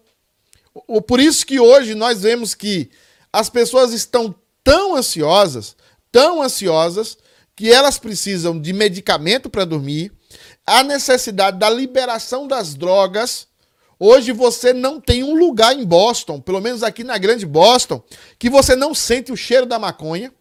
[1.06, 2.90] Por isso que hoje nós vemos que
[3.32, 5.76] as pessoas estão tão ansiosas,
[6.10, 7.16] tão ansiosas,
[7.56, 10.12] que elas precisam de medicamento para dormir,
[10.66, 13.46] a necessidade da liberação das drogas.
[13.98, 18.02] Hoje você não tem um lugar em Boston, pelo menos aqui na grande Boston,
[18.38, 20.32] que você não sente o cheiro da maconha.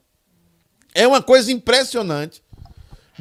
[0.93, 2.42] É uma coisa impressionante.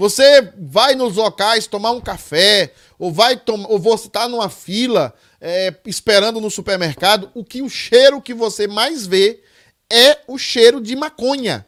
[0.02, 5.72] Você vai nos locais tomar um café, ou vai ou você está numa fila é,
[5.86, 9.44] esperando no supermercado, o que o cheiro que você mais vê
[9.88, 11.64] é o cheiro de maconha.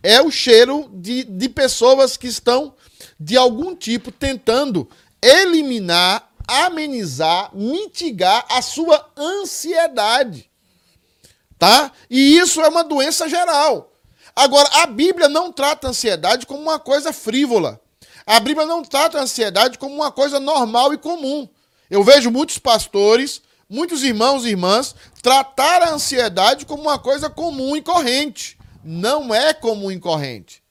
[0.00, 2.72] É o cheiro de, de pessoas que estão,
[3.18, 4.88] de algum tipo, tentando
[5.20, 10.48] eliminar, amenizar, mitigar a sua ansiedade.
[11.58, 11.90] Tá?
[12.08, 13.91] E isso é uma doença geral.
[14.34, 17.80] Agora, a Bíblia não trata a ansiedade como uma coisa frívola.
[18.26, 21.48] A Bíblia não trata a ansiedade como uma coisa normal e comum.
[21.90, 23.42] Eu vejo muitos pastores
[23.72, 28.58] muitos irmãos e irmãs tratar a ansiedade como uma coisa comum e corrente.
[28.84, 30.62] Não é comum e corrente.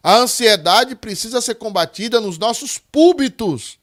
[0.00, 3.78] A ansiedade precisa ser combatida nos nossos púlpitos.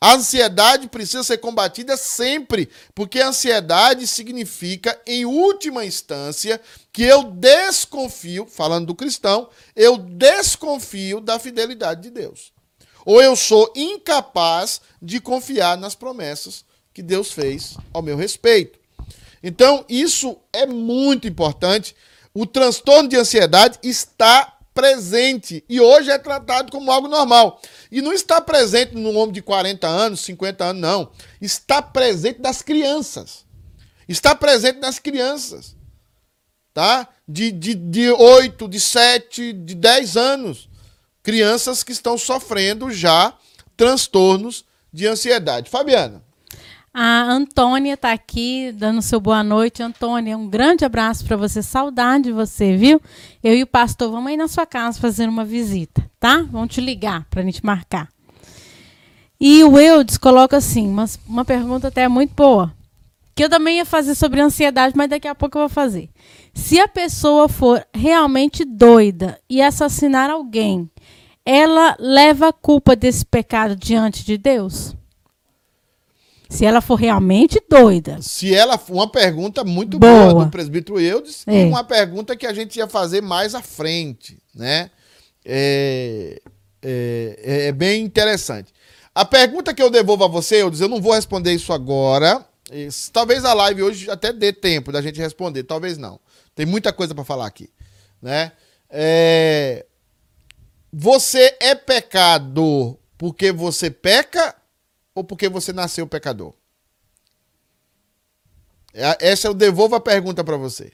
[0.00, 6.58] A ansiedade precisa ser combatida sempre, porque a ansiedade significa, em última instância,
[6.90, 12.50] que eu desconfio, falando do cristão, eu desconfio da fidelidade de Deus.
[13.04, 18.78] Ou eu sou incapaz de confiar nas promessas que Deus fez ao meu respeito.
[19.42, 21.94] Então, isso é muito importante.
[22.32, 27.60] O transtorno de ansiedade está presente e hoje é tratado como algo normal.
[27.92, 31.12] E não está presente no homem de 40 anos, 50 anos, não.
[31.38, 33.44] Está presente das crianças.
[34.08, 35.76] Está presente nas crianças.
[36.72, 37.06] Tá?
[37.28, 40.70] De, de, de 8, de 7, de 10 anos.
[41.22, 43.36] Crianças que estão sofrendo já
[43.76, 45.68] transtornos de ansiedade.
[45.68, 46.24] Fabiana.
[46.92, 49.80] A Antônia está aqui dando seu boa noite.
[49.80, 51.62] Antônia, um grande abraço para você.
[51.62, 53.00] Saudade de você, viu?
[53.44, 56.44] Eu e o pastor vamos aí na sua casa fazer uma visita, tá?
[56.50, 58.08] Vamos te ligar para a gente marcar.
[59.40, 62.74] E o Eudes coloca assim, uma, uma pergunta até muito boa,
[63.34, 66.10] que eu também ia fazer sobre ansiedade, mas daqui a pouco eu vou fazer.
[66.52, 70.90] Se a pessoa for realmente doida e assassinar alguém,
[71.46, 74.94] ela leva a culpa desse pecado diante de Deus?
[76.50, 78.20] Se ela for realmente doida.
[78.20, 81.62] Se ela for uma pergunta muito boa, boa do presbítero Eudes, é.
[81.62, 84.90] e uma pergunta que a gente ia fazer mais à frente, né?
[85.44, 86.42] É,
[86.82, 88.74] é, é, é bem interessante.
[89.14, 92.44] A pergunta que eu devolvo a você, Eudes, eu não vou responder isso agora.
[93.12, 96.18] Talvez a live hoje até dê tempo da gente responder, talvez não.
[96.54, 97.70] Tem muita coisa para falar aqui,
[98.20, 98.52] né?
[98.90, 99.86] É...
[100.92, 104.54] Você é pecador porque você peca
[105.14, 106.54] ou porque você nasceu pecador?
[108.92, 110.92] É, essa eu devolvo a pergunta para você.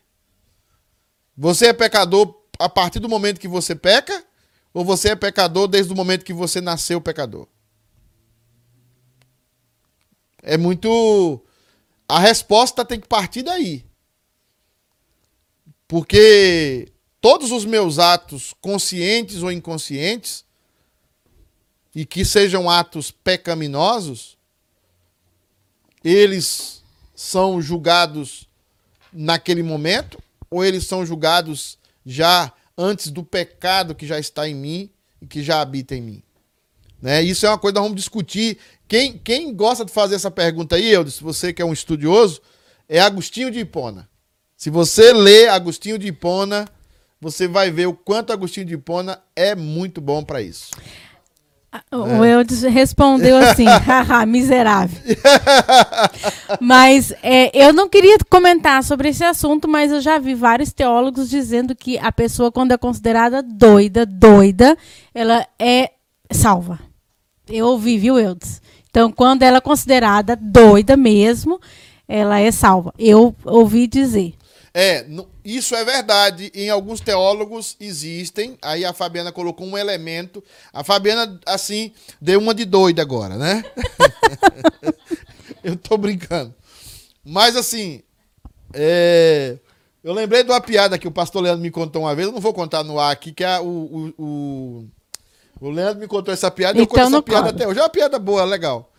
[1.37, 4.25] Você é pecador a partir do momento que você peca?
[4.73, 7.47] Ou você é pecador desde o momento que você nasceu pecador?
[10.43, 11.43] É muito.
[12.09, 13.85] A resposta tem que partir daí.
[15.89, 20.45] Porque todos os meus atos, conscientes ou inconscientes,
[21.97, 24.37] e que sejam atos pecaminosos,
[26.05, 26.83] eles
[27.15, 28.47] são julgados
[29.11, 34.91] naquele momento ou eles são julgados já antes do pecado que já está em mim
[35.23, 36.23] e que já habita em mim?
[37.01, 37.23] Né?
[37.23, 38.59] Isso é uma coisa que vamos discutir.
[38.87, 42.43] Quem, quem gosta de fazer essa pergunta aí, eu, se você que é um estudioso,
[42.87, 44.07] é Agostinho de Hipona.
[44.55, 46.69] Se você lê Agostinho de Hipona,
[47.19, 50.73] você vai ver o quanto Agostinho de Hipona é muito bom para isso.
[51.93, 52.35] O é.
[52.35, 54.99] Eudes respondeu assim, haha, miserável.
[56.61, 61.29] mas é, eu não queria comentar sobre esse assunto, mas eu já vi vários teólogos
[61.29, 64.77] dizendo que a pessoa, quando é considerada doida, doida,
[65.15, 65.91] ela é
[66.31, 66.79] salva.
[67.49, 68.61] Eu ouvi, viu, Eudes?
[68.91, 71.61] Então, quando ela é considerada doida mesmo,
[72.09, 72.95] ela é salva.
[72.99, 74.35] Eu ouvi dizer.
[74.73, 75.07] É,
[75.47, 76.51] isso é verdade.
[76.53, 78.59] Em alguns teólogos existem.
[78.61, 80.43] Aí a Fabiana colocou um elemento.
[80.73, 83.65] A Fabiana, assim, deu uma de doida agora, né?
[85.63, 86.53] eu tô brincando.
[87.25, 88.03] Mas, assim,
[88.73, 89.57] é...
[90.03, 92.27] eu lembrei de uma piada que o pastor Leandro me contou uma vez.
[92.27, 94.87] Eu não vou contar no ar aqui, que é o, o, o...
[95.61, 96.81] o Leandro me contou essa piada.
[96.81, 97.79] Então, eu conto essa piada até hoje.
[97.79, 98.91] É uma piada boa, legal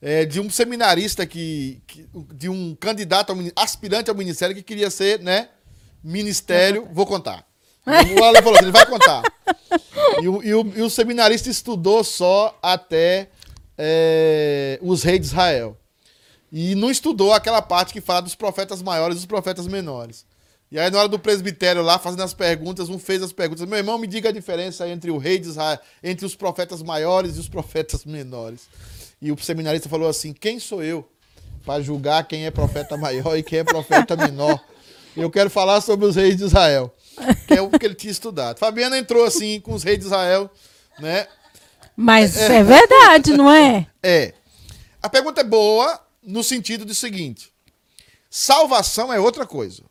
[0.00, 4.90] é, de um seminarista que, que, de um candidato ao, aspirante ao ministério que queria
[4.90, 5.48] ser, né,
[6.06, 7.44] ministério, vou contar.
[7.84, 9.22] O Alan falou, ele vai contar.
[10.22, 13.28] E o, e, o, e o, seminarista estudou só até
[13.76, 15.76] é, os reis de Israel.
[16.50, 20.24] E não estudou aquela parte que fala dos profetas maiores e dos profetas menores.
[20.70, 23.68] E aí, na hora do presbitério lá, fazendo as perguntas, um fez as perguntas.
[23.68, 27.36] Meu irmão, me diga a diferença entre o rei de Israel, entre os profetas maiores
[27.36, 28.68] e os profetas menores.
[29.20, 31.06] E o seminarista falou assim: quem sou eu
[31.64, 34.58] para julgar quem é profeta maior e quem é profeta menor?
[35.16, 36.94] Eu quero falar sobre os reis de Israel,
[37.48, 38.58] que é o que ele tinha estudado.
[38.58, 40.50] Fabiana entrou assim com os reis de Israel,
[40.98, 41.26] né?
[41.96, 43.86] Mas é, é verdade, não é?
[44.02, 44.34] É.
[45.02, 47.50] A pergunta é boa no sentido do seguinte:
[48.28, 49.82] salvação é outra coisa.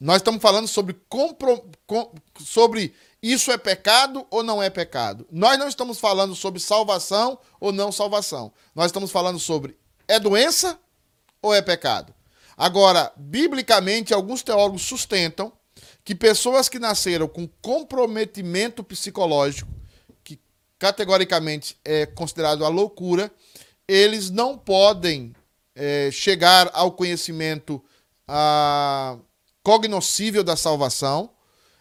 [0.00, 5.26] Nós estamos falando sobre, compro, com, sobre isso é pecado ou não é pecado?
[5.30, 8.52] Nós não estamos falando sobre salvação ou não salvação.
[8.74, 10.78] Nós estamos falando sobre é doença
[11.42, 12.14] ou é pecado?
[12.58, 15.52] Agora, biblicamente, alguns teólogos sustentam
[16.04, 19.70] que pessoas que nasceram com comprometimento psicológico,
[20.24, 20.40] que
[20.78, 23.30] categoricamente é considerado a loucura,
[23.86, 25.32] eles não podem
[25.74, 27.82] é, chegar ao conhecimento
[28.26, 29.16] a,
[29.62, 31.30] cognoscível da salvação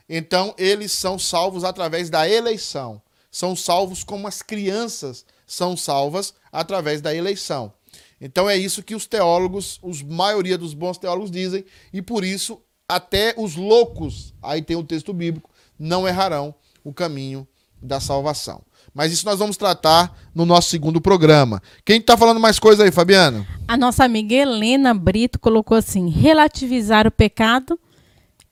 [0.10, 3.02] então, eles são salvos através da eleição.
[3.30, 7.74] São salvos como as crianças são salvas através da eleição.
[8.19, 12.60] Então, é isso que os teólogos, os maioria dos bons teólogos dizem, e por isso,
[12.88, 16.53] até os loucos, aí tem o texto bíblico, não errarão
[16.84, 17.47] o caminho
[17.82, 18.62] da salvação.
[18.93, 21.62] Mas isso nós vamos tratar no nosso segundo programa.
[21.86, 23.45] Quem está falando mais coisa aí, Fabiano?
[23.67, 27.80] A nossa amiga Helena Brito colocou assim: relativizar o pecado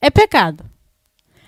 [0.00, 0.64] é pecado.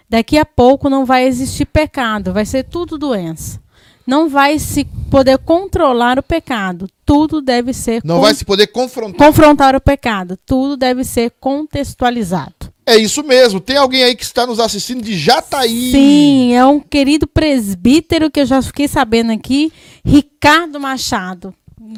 [0.09, 3.63] Daqui a pouco não vai existir pecado, vai ser tudo doença.
[4.09, 6.89] Não vai se poder controlar o pecado.
[7.05, 8.01] Tudo deve ser.
[8.03, 9.27] Não vai se poder confrontar.
[9.27, 10.39] Confrontar o pecado.
[10.47, 12.73] Tudo deve ser contextualizado.
[12.87, 13.61] É isso mesmo.
[13.61, 15.93] Tem alguém aí que está nos assistindo de Jataí.
[15.93, 19.71] Sim, é um querido presbítero que eu já fiquei sabendo aqui,
[20.03, 21.53] Ricardo Machado.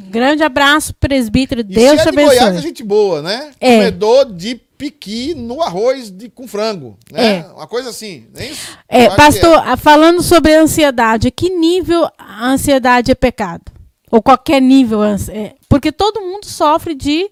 [0.09, 1.63] Grande abraço, presbítero.
[1.63, 2.37] Deus e te abençoe.
[2.37, 3.51] Goiás é gente boa, né?
[3.59, 3.77] É.
[3.77, 7.39] Comedor de piqui no arroz de, com frango, né?
[7.39, 7.45] É.
[7.51, 8.77] Uma coisa assim, nem é isso?
[8.87, 9.75] É, pastor, é.
[9.75, 13.63] falando sobre a ansiedade, que nível a ansiedade é pecado?
[14.09, 17.29] Ou qualquer nível, é, porque todo mundo sofre de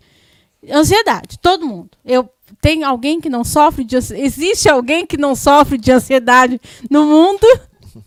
[0.70, 1.92] ansiedade, todo mundo.
[2.06, 2.30] Eu
[2.62, 7.46] tem alguém que não sofre de existe alguém que não sofre de ansiedade no mundo?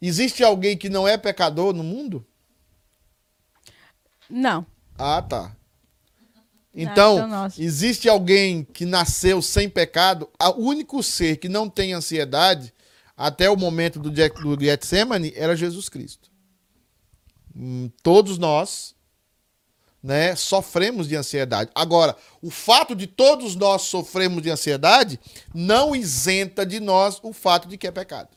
[0.00, 2.24] Existe alguém que não é pecador no mundo?
[4.32, 4.64] Não.
[4.98, 5.54] Ah, tá.
[6.74, 10.30] Então, então existe alguém que nasceu sem pecado?
[10.56, 12.72] O único ser que não tem ansiedade
[13.14, 16.30] até o momento do, do Getsemane era Jesus Cristo.
[17.54, 18.94] Hum, todos nós
[20.02, 21.70] né, sofremos de ansiedade.
[21.74, 25.20] Agora, o fato de todos nós sofremos de ansiedade
[25.54, 28.30] não isenta de nós o fato de que é pecado.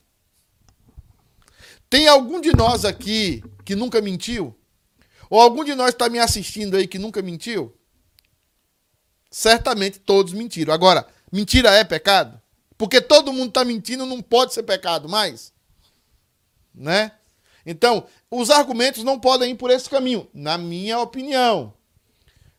[1.89, 4.53] Tem algum de nós aqui que nunca mentiu?
[5.29, 7.75] Ou algum de nós está me assistindo aí que nunca mentiu?
[9.35, 10.73] certamente todos mentiram.
[10.73, 12.41] Agora, mentira é pecado?
[12.77, 15.51] Porque todo mundo está mentindo, não pode ser pecado mais.
[16.73, 17.11] Né?
[17.65, 21.73] Então, os argumentos não podem ir por esse caminho, na minha opinião.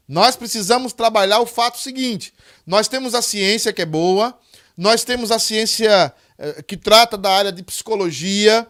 [0.07, 2.35] Nós precisamos trabalhar o fato seguinte:
[2.67, 4.39] nós temos a ciência que é boa,
[4.77, 8.69] nós temos a ciência eh, que trata da área de psicologia,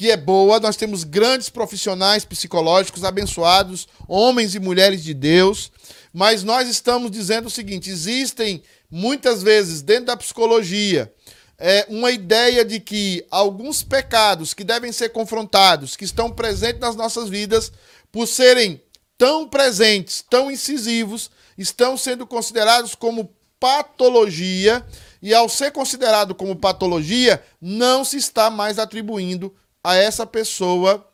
[0.00, 5.70] que é boa, nós temos grandes profissionais psicológicos abençoados, homens e mulheres de Deus,
[6.10, 11.12] mas nós estamos dizendo o seguinte: existem muitas vezes dentro da psicologia
[11.58, 16.96] é, uma ideia de que alguns pecados que devem ser confrontados, que estão presentes nas
[16.96, 17.70] nossas vidas,
[18.10, 18.82] por serem
[19.18, 23.30] tão presentes, tão incisivos, estão sendo considerados como
[23.60, 24.82] patologia,
[25.20, 31.06] e ao ser considerado como patologia, não se está mais atribuindo a essa pessoa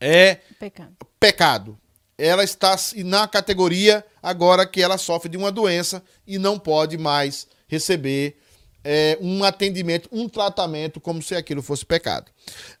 [0.00, 0.96] é pecado.
[1.18, 1.78] pecado.
[2.16, 7.46] Ela está na categoria agora que ela sofre de uma doença e não pode mais
[7.66, 8.36] receber
[8.84, 12.30] é, um atendimento, um tratamento como se aquilo fosse pecado.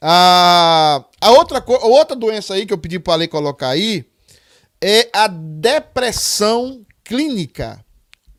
[0.00, 4.04] Ah, a, outra, a outra doença aí que eu pedi para a lei colocar aí
[4.80, 7.84] é a depressão clínica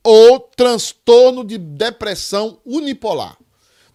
[0.04, 3.36] ou transtorno de depressão unipolar,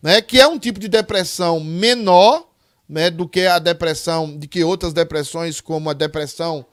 [0.02, 0.20] né?
[0.20, 2.48] Que é um tipo de depressão menor,
[2.88, 6.66] né, do que a depressão, de que outras depressões como a depressão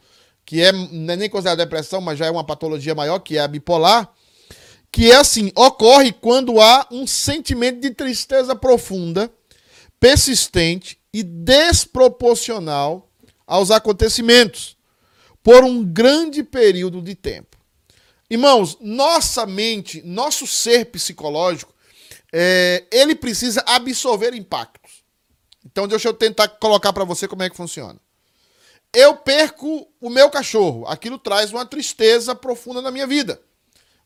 [0.43, 3.41] que é, não é nem considerada depressão, mas já é uma patologia maior, que é
[3.41, 4.09] a bipolar,
[4.89, 9.29] que é assim, ocorre quando há um sentimento de tristeza profunda,
[9.99, 13.11] persistente e desproporcional
[13.45, 14.77] aos acontecimentos
[15.43, 17.57] por um grande período de tempo.
[18.29, 21.73] Irmãos, nossa mente, nosso ser psicológico,
[22.39, 25.03] é, ele precisa absorver impactos.
[25.65, 27.99] Então, deixa eu tentar colocar para você como é que funciona.
[28.93, 33.41] Eu perco o meu cachorro, aquilo traz uma tristeza profunda na minha vida.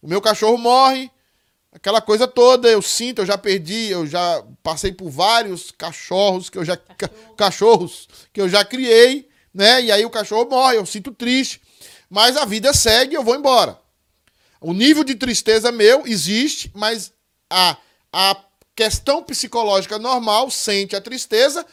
[0.01, 1.11] O meu cachorro morre,
[1.73, 6.57] aquela coisa toda, eu sinto, eu já perdi, eu já passei por vários cachorros que
[6.57, 7.35] eu já Cachorro.
[7.35, 9.81] cachorros que eu já criei, né?
[9.81, 11.61] E aí o cachorro morre, eu sinto triste,
[12.09, 13.77] mas a vida segue, eu vou embora.
[14.61, 17.11] O nível de tristeza meu existe, mas
[17.49, 17.75] a
[18.11, 18.35] a
[18.75, 21.65] questão psicológica normal sente a tristeza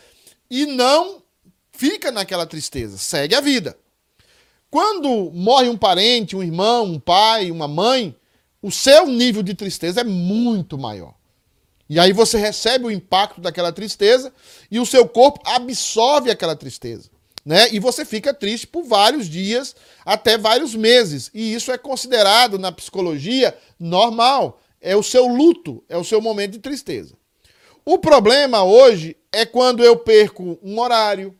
[0.51, 1.23] e não
[1.73, 3.77] fica naquela tristeza, segue a vida.
[4.71, 8.15] Quando morre um parente, um irmão, um pai, uma mãe,
[8.61, 11.15] o seu nível de tristeza é muito maior.
[11.89, 14.33] E aí você recebe o impacto daquela tristeza
[14.71, 17.09] e o seu corpo absorve aquela tristeza.
[17.45, 17.69] Né?
[17.73, 19.75] E você fica triste por vários dias,
[20.05, 21.31] até vários meses.
[21.33, 24.61] E isso é considerado na psicologia normal.
[24.81, 27.15] É o seu luto, é o seu momento de tristeza.
[27.85, 31.35] O problema hoje é quando eu perco um horário,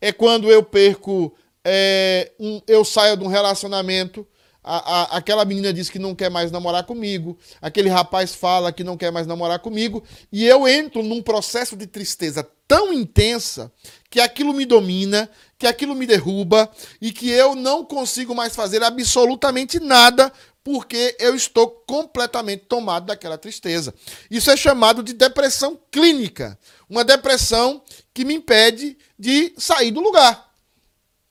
[0.00, 4.26] é quando eu perco, é, um, eu saio de um relacionamento
[4.62, 8.84] a, a, aquela menina diz que não quer mais namorar comigo, aquele rapaz fala que
[8.84, 13.72] não quer mais namorar comigo, e eu entro num processo de tristeza tão intensa
[14.10, 16.70] que aquilo me domina, que aquilo me derruba
[17.00, 20.32] e que eu não consigo mais fazer absolutamente nada
[20.62, 23.94] porque eu estou completamente tomado daquela tristeza.
[24.30, 26.58] Isso é chamado de depressão clínica,
[26.88, 27.82] uma depressão
[28.12, 30.50] que me impede de sair do lugar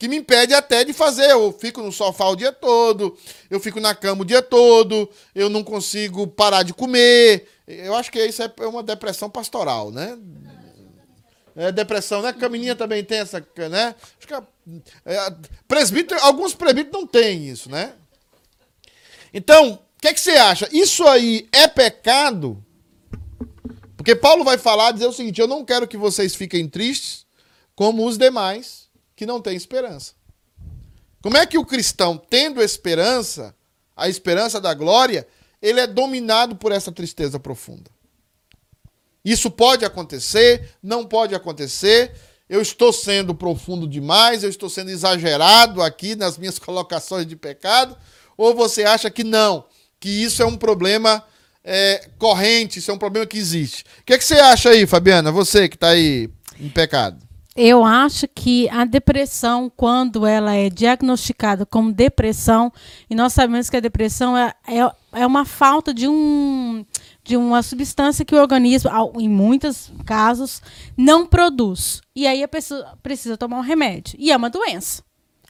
[0.00, 1.30] que me impede até de fazer.
[1.30, 3.14] Eu fico no sofá o dia todo,
[3.50, 7.46] eu fico na cama o dia todo, eu não consigo parar de comer.
[7.68, 10.18] Eu acho que isso é uma depressão pastoral, né?
[11.54, 12.32] É depressão, né?
[12.32, 13.94] Camininha também tem essa, né?
[14.18, 14.34] Acho que
[15.04, 15.34] é,
[15.68, 17.92] presbítero, alguns presbíteros não têm isso, né?
[19.32, 20.68] Então, o que, é que você acha?
[20.72, 22.64] Isso aí é pecado?
[23.96, 27.26] Porque Paulo vai falar, dizer o seguinte: eu não quero que vocês fiquem tristes
[27.74, 30.14] como os demais que não tem esperança.
[31.22, 33.54] Como é que o cristão, tendo esperança,
[33.94, 35.26] a esperança da glória,
[35.60, 37.90] ele é dominado por essa tristeza profunda?
[39.24, 42.14] Isso pode acontecer, não pode acontecer.
[42.48, 47.96] Eu estou sendo profundo demais, eu estou sendo exagerado aqui nas minhas colocações de pecado,
[48.40, 49.66] ou você acha que não,
[50.00, 51.22] que isso é um problema
[51.62, 53.84] é, corrente, isso é um problema que existe?
[54.00, 55.30] O que, é que você acha aí, Fabiana?
[55.30, 57.18] Você que está aí em pecado.
[57.54, 62.72] Eu acho que a depressão, quando ela é diagnosticada como depressão,
[63.10, 66.82] e nós sabemos que a depressão é, é, é uma falta de, um,
[67.22, 70.62] de uma substância que o organismo, em muitos casos,
[70.96, 72.00] não produz.
[72.16, 74.16] E aí a pessoa precisa tomar um remédio.
[74.18, 75.02] E é uma doença.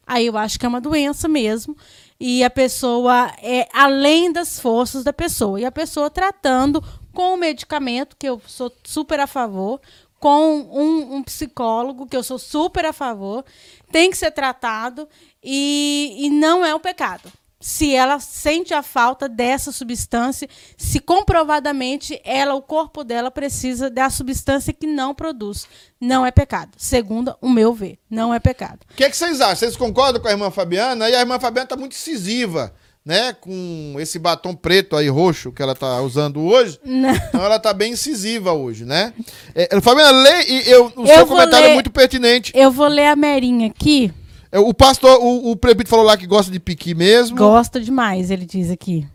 [0.04, 1.76] Aí eu acho que é uma doença mesmo.
[2.20, 5.58] E a pessoa é além das forças da pessoa.
[5.58, 9.80] E a pessoa tratando com o medicamento, que eu sou super a favor,
[10.18, 13.42] com um, um, psicólogo, que eu sou super a favor,
[13.90, 15.08] tem que ser tratado
[15.42, 17.32] e, e não é um pecado.
[17.60, 20.48] Se ela sente a falta dessa substância,
[20.78, 25.68] se comprovadamente ela, o corpo dela precisa da substância que não produz.
[26.00, 26.70] Não é pecado.
[26.78, 28.80] Segundo o meu ver, não é pecado.
[28.90, 29.56] O que, é que vocês acham?
[29.56, 31.10] Vocês concordam com a irmã Fabiana?
[31.10, 32.72] E a irmã Fabiana está muito incisiva,
[33.04, 33.34] né?
[33.34, 36.80] Com esse batom preto aí, roxo, que ela está usando hoje.
[36.82, 37.14] Não.
[37.14, 39.12] Então ela está bem incisiva hoje, né?
[39.54, 42.52] É, Fabiana, lê e eu, o eu seu comentário é ler, é muito pertinente.
[42.54, 44.10] Eu vou ler a Merinha aqui
[44.58, 47.36] o pastor, o, o prebito falou lá que gosta de piqui mesmo.
[47.36, 49.06] Gosta demais, ele diz aqui.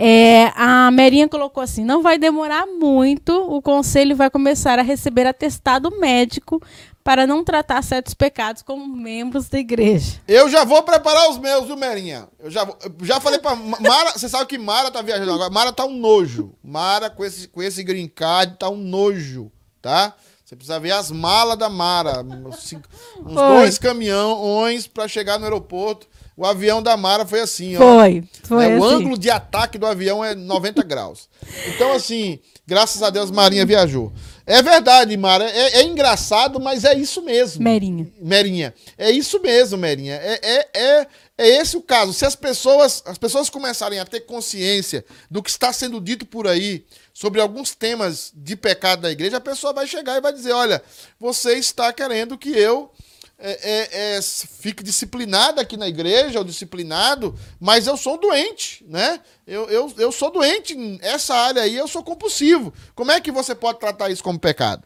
[0.00, 5.26] É, a Merinha colocou assim: não vai demorar muito, o conselho vai começar a receber
[5.26, 6.62] atestado médico
[7.02, 10.20] para não tratar certos pecados como membros da igreja.
[10.28, 12.28] Eu já vou preparar os meus, viu, Merinha?
[12.38, 15.50] Eu já, eu já falei para Mara, você sabe que Mara tá viajando agora.
[15.50, 16.52] Mara tá um nojo.
[16.62, 19.50] Mara com esse, com esse green card tá um nojo,
[19.82, 20.14] tá?
[20.48, 22.22] Você precisa ver as malas da Mara.
[22.22, 22.72] Uns,
[23.18, 26.06] uns dois caminhões para chegar no aeroporto.
[26.34, 27.80] O avião da Mara foi assim, ó.
[27.80, 28.78] Foi, foi né?
[28.78, 28.94] O assim.
[28.94, 31.28] ângulo de ataque do avião é 90 graus.
[31.66, 34.10] Então, assim, graças a Deus, Marinha viajou.
[34.46, 35.44] É verdade, Mara.
[35.44, 37.62] É, é, engraçado, mas é isso mesmo.
[37.62, 38.06] Merinha.
[38.18, 38.74] Merinha.
[38.96, 40.14] É isso mesmo, Merinha.
[40.14, 42.14] É, é, é, é esse o caso.
[42.14, 46.46] Se as pessoas, as pessoas começarem a ter consciência do que está sendo dito por
[46.46, 46.86] aí
[47.18, 50.80] sobre alguns temas de pecado da igreja, a pessoa vai chegar e vai dizer: olha,
[51.18, 52.92] você está querendo que eu
[53.36, 59.18] é, é, é, fique disciplinado aqui na igreja, ou disciplinado, mas eu sou doente, né?
[59.44, 62.72] Eu, eu, eu sou doente, essa área aí eu sou compulsivo.
[62.94, 64.84] Como é que você pode tratar isso como pecado?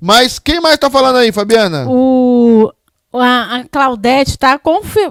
[0.00, 1.84] Mas quem mais está falando aí, Fabiana?
[1.86, 2.72] O
[3.20, 4.60] a, a Claudete está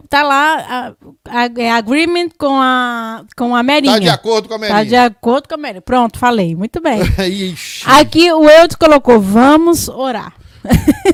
[0.10, 0.94] tá lá,
[1.26, 3.94] a, a, é agreement com a, com a Merinha.
[3.94, 4.82] Está de acordo com a Merinha.
[4.82, 5.82] Está de acordo com a Merinha.
[5.82, 6.56] Pronto, falei.
[6.56, 7.02] Muito bem.
[7.86, 10.34] Aqui o Eudes colocou, vamos orar.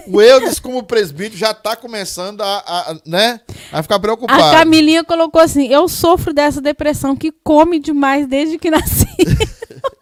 [0.08, 3.40] o Eudes, como presbítero, já está começando a, a, né,
[3.72, 4.42] a ficar preocupado.
[4.42, 9.08] A Camilinha colocou assim, eu sofro dessa depressão que come demais desde que nasci.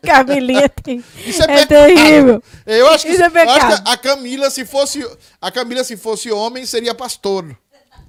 [0.08, 1.04] Camilinha tem.
[1.26, 2.42] Isso é, é terrível.
[2.66, 5.06] Eu acho que, Isso é eu acho que a Camila, se fosse
[5.42, 7.58] a Camila, se fosse homem, seria pastor.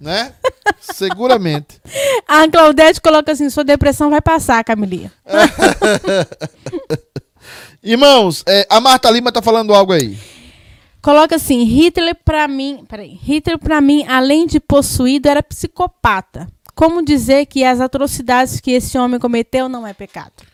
[0.01, 0.33] Né?
[0.81, 1.81] Seguramente.
[2.29, 5.13] A Claudete coloca assim: sua depressão vai passar, Camilinha.
[7.83, 10.17] Irmãos, é, a Marta Lima tá falando algo aí.
[11.03, 16.47] Coloca assim: Hitler para mim, peraí, Hitler para mim, além de possuído, era psicopata.
[16.77, 20.45] Como dizer que as atrocidades que esse homem cometeu não é pecado?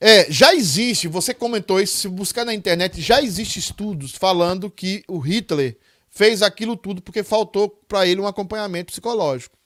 [0.00, 5.02] É, já existe, você comentou isso, se buscar na internet, já existe estudos falando que
[5.08, 5.78] o Hitler
[6.10, 9.56] fez aquilo tudo porque faltou para ele um acompanhamento psicológico.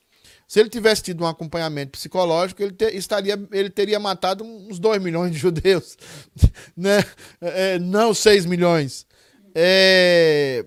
[0.47, 5.01] Se ele tivesse tido um acompanhamento psicológico, ele, ter, estaria, ele teria matado uns 2
[5.01, 5.97] milhões de judeus,
[6.77, 7.05] né?
[7.41, 9.07] É, não 6 milhões.
[9.55, 10.67] É,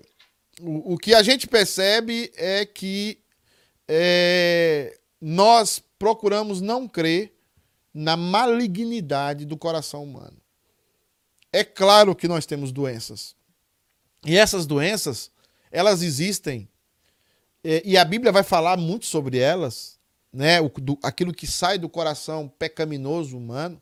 [0.62, 3.18] o, o, que a gente percebe é que
[3.86, 7.33] é, nós procuramos não crer
[7.94, 10.36] na malignidade do coração humano.
[11.52, 13.36] É claro que nós temos doenças.
[14.26, 15.30] E essas doenças,
[15.70, 16.68] elas existem.
[17.62, 19.96] E a Bíblia vai falar muito sobre elas,
[20.32, 20.56] né?
[21.02, 23.80] Aquilo que sai do coração pecaminoso humano.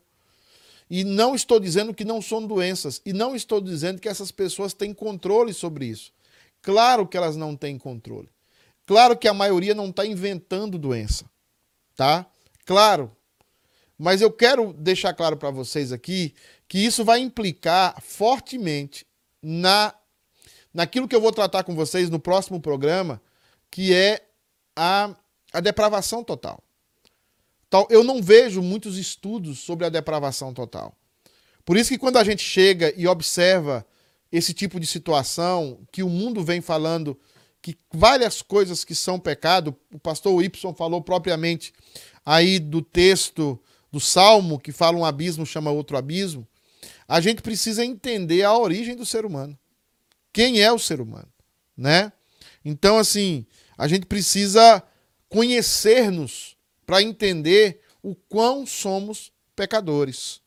[0.89, 3.01] E não estou dizendo que não são doenças.
[3.03, 6.13] E não estou dizendo que essas pessoas têm controle sobre isso.
[6.61, 8.29] Claro que elas não têm controle.
[8.85, 11.25] Claro que a maioria não está inventando doença.
[11.95, 12.25] Tá?
[12.65, 13.11] Claro,
[14.03, 16.35] mas eu quero deixar claro para vocês aqui
[16.67, 19.07] que isso vai implicar fortemente
[19.41, 19.93] na
[20.73, 23.21] naquilo que eu vou tratar com vocês no próximo programa,
[23.71, 24.27] que é
[24.75, 25.15] a,
[25.53, 26.61] a depravação total.
[27.65, 30.97] Então, eu não vejo muitos estudos sobre a depravação total.
[31.63, 33.85] Por isso que quando a gente chega e observa
[34.29, 37.17] esse tipo de situação, que o mundo vem falando
[37.61, 41.71] que várias coisas que são pecado, o pastor Y falou propriamente
[42.25, 43.57] aí do texto
[43.93, 46.47] do Salmo, que fala um abismo chama outro abismo,
[47.07, 49.55] a gente precisa entender a origem do ser humano.
[50.33, 51.31] Quem é o ser humano,
[51.77, 52.11] né?
[52.65, 53.45] Então, assim,
[53.77, 54.81] a gente precisa
[55.29, 60.41] conhecer-nos para entender o quão somos pecadores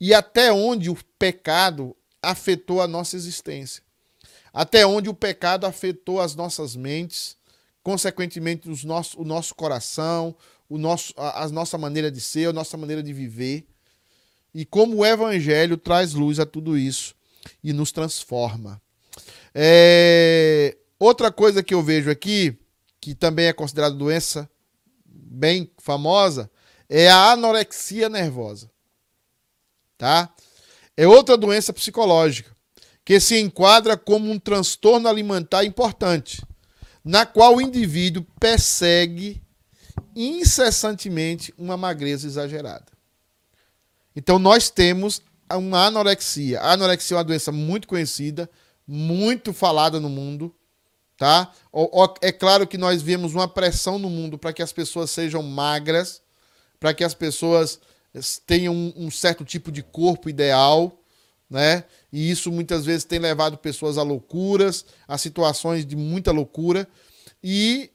[0.00, 3.80] e até onde o pecado afetou a nossa existência,
[4.52, 7.36] até onde o pecado afetou as nossas mentes,
[7.84, 10.34] consequentemente os nossos, o nosso coração,
[10.68, 13.66] o nosso, a, a nossa maneira de ser, a nossa maneira de viver.
[14.54, 17.14] E como o Evangelho traz luz a tudo isso
[17.62, 18.80] e nos transforma.
[19.54, 20.76] É...
[20.98, 22.58] Outra coisa que eu vejo aqui,
[23.00, 24.48] que também é considerada doença
[25.04, 26.50] bem famosa,
[26.88, 28.70] é a anorexia nervosa.
[29.98, 30.32] Tá?
[30.96, 32.56] É outra doença psicológica
[33.06, 36.44] que se enquadra como um transtorno alimentar importante,
[37.04, 39.40] na qual o indivíduo persegue
[40.14, 42.86] incessantemente uma magreza exagerada.
[44.14, 45.22] Então nós temos
[45.52, 46.60] uma anorexia.
[46.60, 48.50] A anorexia é uma doença muito conhecida,
[48.86, 50.54] muito falada no mundo,
[51.16, 51.52] tá?
[52.22, 56.22] É claro que nós vemos uma pressão no mundo para que as pessoas sejam magras,
[56.80, 57.80] para que as pessoas
[58.46, 60.98] tenham um certo tipo de corpo ideal,
[61.48, 61.84] né?
[62.10, 66.88] E isso muitas vezes tem levado pessoas a loucuras, a situações de muita loucura
[67.42, 67.90] e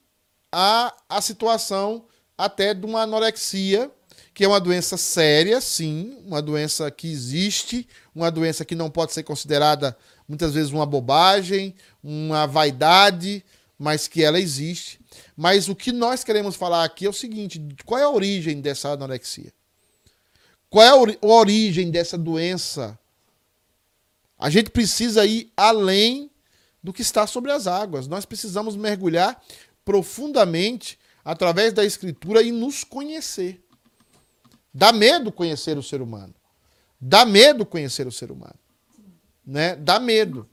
[0.51, 2.05] a, a situação
[2.37, 3.89] até de uma anorexia,
[4.33, 9.13] que é uma doença séria, sim, uma doença que existe, uma doença que não pode
[9.13, 9.95] ser considerada
[10.27, 13.43] muitas vezes uma bobagem, uma vaidade,
[13.77, 14.99] mas que ela existe.
[15.35, 18.89] Mas o que nós queremos falar aqui é o seguinte: qual é a origem dessa
[18.89, 19.51] anorexia?
[20.69, 22.97] Qual é a origem dessa doença?
[24.39, 26.31] A gente precisa ir além
[26.81, 28.07] do que está sobre as águas.
[28.07, 29.39] Nós precisamos mergulhar
[29.83, 33.63] profundamente através da Escritura e nos conhecer.
[34.73, 36.33] Dá medo conhecer o ser humano.
[36.99, 38.55] Dá medo conhecer o ser humano.
[39.45, 39.75] Né?
[39.75, 40.47] Dá medo.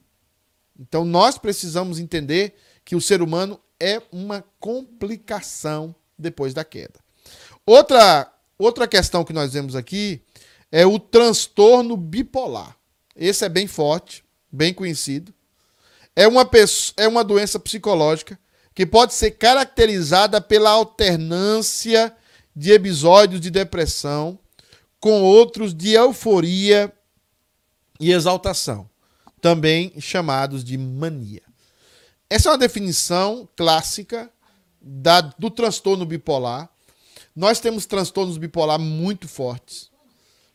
[0.79, 6.99] Então nós precisamos entender que o ser humano é uma complicação depois da queda.
[7.65, 10.23] Outra, outra questão que nós vemos aqui
[10.73, 12.77] é o transtorno bipolar.
[13.15, 15.35] Esse é bem forte, bem conhecido.
[16.17, 16.49] É uma,
[16.97, 18.39] é uma doença psicológica
[18.79, 22.17] que pode ser caracterizada pela alternância
[22.55, 24.39] de episódios de depressão
[25.01, 26.93] com outros de euforia
[27.99, 28.89] e exaltação,
[29.41, 31.43] também chamados de mania.
[32.31, 34.31] Essa é uma definição clássica
[34.81, 36.71] da, do transtorno bipolar.
[37.35, 39.91] Nós temos transtornos bipolar muito fortes.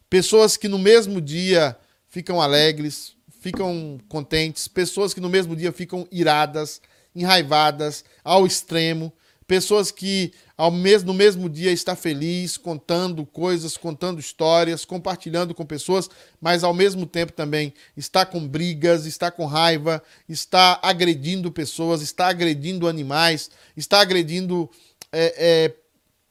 [0.10, 6.08] Pessoas que no mesmo dia ficam alegres, ficam contentes, pessoas que no mesmo dia ficam
[6.10, 6.80] iradas,
[7.16, 9.14] enraivadas ao extremo,
[9.48, 15.66] pessoas que ao mesmo, no mesmo dia está feliz, contando coisas, contando histórias, compartilhando com
[15.66, 16.10] pessoas,
[16.40, 22.28] mas ao mesmo tempo também está com brigas, está com raiva, está agredindo pessoas, está
[22.28, 24.70] agredindo animais, está agredindo
[25.12, 25.74] é, é,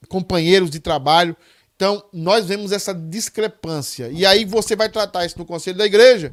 [0.09, 1.37] companheiros de trabalho.
[1.75, 4.09] Então, nós vemos essa discrepância.
[4.09, 6.33] E aí você vai tratar isso no conselho da igreja.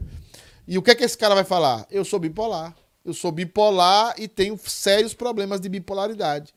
[0.67, 1.87] E o que é que esse cara vai falar?
[1.89, 2.75] Eu sou bipolar.
[3.09, 6.53] Eu sou bipolar e tenho sérios problemas de bipolaridade.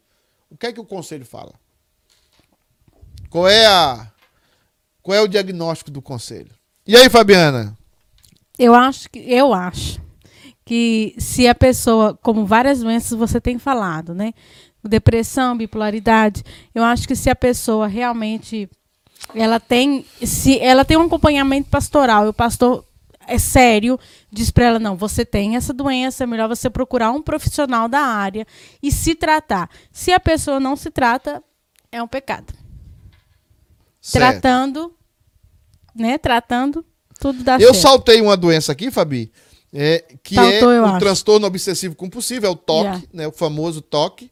[0.50, 1.54] O que é que o conselho fala?
[3.30, 4.12] Qual é a
[5.00, 6.50] qual é o diagnóstico do conselho?
[6.86, 7.74] E aí, Fabiana?
[8.58, 9.98] Eu acho que eu acho
[10.62, 14.34] que se a pessoa, como várias doenças você tem falado, né?
[14.84, 16.44] Depressão, bipolaridade,
[16.74, 18.68] eu acho que se a pessoa realmente
[19.34, 22.84] ela tem se ela tem um acompanhamento pastoral, o pastor
[23.26, 23.98] é sério,
[24.32, 28.00] diz para ela: não, você tem essa doença, é melhor você procurar um profissional da
[28.00, 28.46] área
[28.82, 29.68] e se tratar.
[29.92, 31.42] Se a pessoa não se trata,
[31.90, 32.52] é um pecado.
[34.00, 34.40] Certo.
[34.40, 34.94] Tratando,
[35.94, 36.16] né?
[36.16, 36.84] Tratando,
[37.20, 37.74] tudo dá eu certo.
[37.74, 39.30] Eu saltei uma doença aqui, Fabi,
[39.72, 40.98] é, que Saltou, é o acho.
[40.98, 43.02] transtorno obsessivo compulsivo, é o TOC, yeah.
[43.12, 43.28] né?
[43.28, 44.30] O famoso TOC.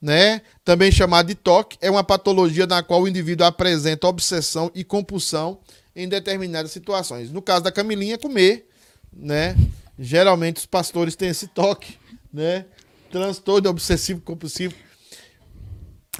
[0.00, 0.42] Né?
[0.64, 5.60] Também chamado de TOC, é uma patologia na qual o indivíduo apresenta obsessão e compulsão
[5.94, 7.30] em determinadas situações.
[7.30, 8.68] No caso da Camilinha, comer,
[9.12, 9.56] né?
[9.98, 11.98] Geralmente os pastores têm esse toque,
[12.32, 12.66] né?
[13.10, 14.74] Transtorno obsessivo compulsivo.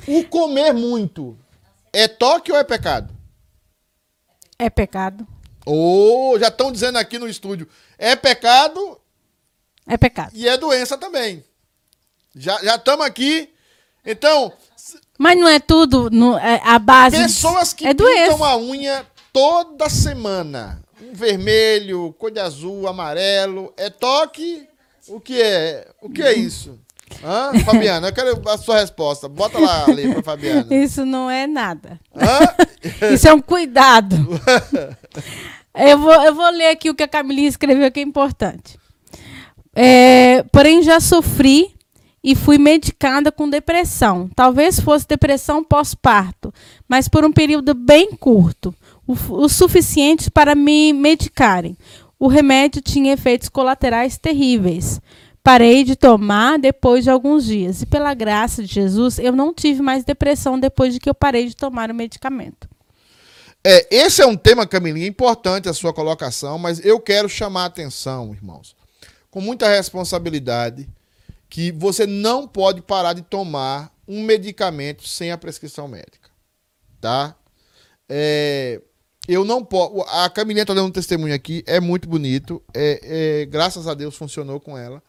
[0.06, 1.38] O comer muito
[1.92, 3.12] é toque ou é pecado?
[4.58, 5.26] É pecado.
[5.64, 7.68] Oh, já estão dizendo aqui no estúdio.
[7.98, 9.00] É pecado.
[9.86, 10.32] É pecado.
[10.34, 11.44] E é doença também.
[12.34, 13.52] Já estamos aqui.
[14.04, 14.52] Então.
[15.18, 17.16] Mas não é tudo no, é, a base.
[17.16, 18.44] Pessoas que é pintam doença.
[18.44, 20.81] a unha toda semana.
[21.02, 23.72] Um vermelho, cor de azul, amarelo.
[23.76, 24.68] É toque?
[25.08, 25.88] O que é?
[26.00, 26.78] O que é isso?
[27.24, 27.58] Hã?
[27.66, 29.28] Fabiana, eu quero a sua resposta.
[29.28, 30.66] Bota lá ali pra Fabiana.
[30.72, 31.98] Isso não é nada.
[33.12, 34.16] isso é um cuidado.
[35.74, 38.78] eu, vou, eu vou ler aqui o que a Camilinha escreveu que é importante.
[39.74, 41.74] É, porém, já sofri
[42.22, 44.30] e fui medicada com depressão.
[44.36, 46.54] Talvez fosse depressão pós-parto,
[46.86, 48.72] mas por um período bem curto
[49.12, 51.76] o, o suficiente para me medicarem.
[52.18, 55.00] O remédio tinha efeitos colaterais terríveis.
[55.42, 57.82] Parei de tomar depois de alguns dias.
[57.82, 61.46] E pela graça de Jesus, eu não tive mais depressão depois de que eu parei
[61.46, 62.68] de tomar o medicamento.
[63.64, 67.66] É, esse é um tema, Camilinha, importante a sua colocação, mas eu quero chamar a
[67.66, 68.74] atenção, irmãos,
[69.30, 70.88] com muita responsabilidade,
[71.48, 76.30] que você não pode parar de tomar um medicamento sem a prescrição médica.
[77.00, 77.36] Tá?
[78.08, 78.80] É,
[79.28, 80.00] eu não posso.
[80.08, 82.62] A Camilinha tá dando um testemunho aqui, é muito bonito.
[82.74, 85.02] É, é, graças a Deus funcionou com ela.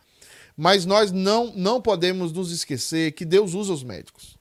[0.56, 4.38] Mas nós não, não podemos nos esquecer que Deus usa os médicos.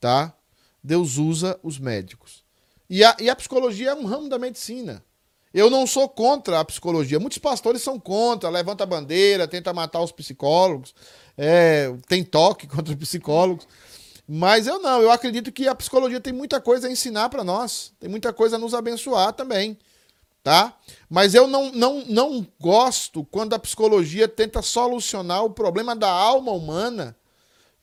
[0.00, 0.34] tá?
[0.82, 2.42] Deus usa os médicos.
[2.88, 5.04] E a, e a psicologia é um ramo da medicina.
[5.52, 7.20] Eu não sou contra a psicologia.
[7.20, 10.94] Muitos pastores são contra, levanta a bandeira, tenta matar os psicólogos,
[11.36, 13.66] é, tem toque contra os psicólogos.
[14.32, 17.92] Mas eu não, eu acredito que a psicologia tem muita coisa a ensinar para nós,
[17.98, 19.76] tem muita coisa a nos abençoar também,
[20.40, 20.72] tá?
[21.08, 26.52] Mas eu não, não, não gosto quando a psicologia tenta solucionar o problema da alma
[26.52, 27.16] humana,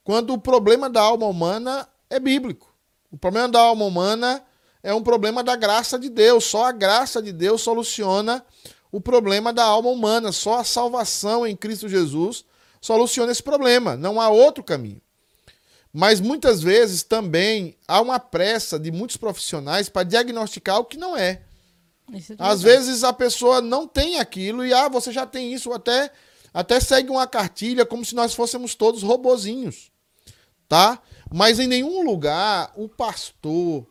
[0.05, 2.73] quando o problema da alma humana é bíblico.
[3.11, 4.41] O problema da alma humana
[4.81, 6.45] é um problema da graça de Deus.
[6.45, 8.41] Só a graça de Deus soluciona
[8.89, 10.31] o problema da alma humana.
[10.31, 12.45] Só a salvação em Cristo Jesus
[12.79, 13.97] soluciona esse problema.
[13.97, 15.01] Não há outro caminho.
[15.99, 21.17] Mas muitas vezes também há uma pressa de muitos profissionais para diagnosticar o que não
[21.17, 21.41] é.
[22.13, 26.11] é Às vezes a pessoa não tem aquilo e ah, você já tem isso, até
[26.53, 29.91] até segue uma cartilha como se nós fôssemos todos robozinhos,
[30.69, 31.01] tá?
[31.33, 33.83] Mas em nenhum lugar o pastor,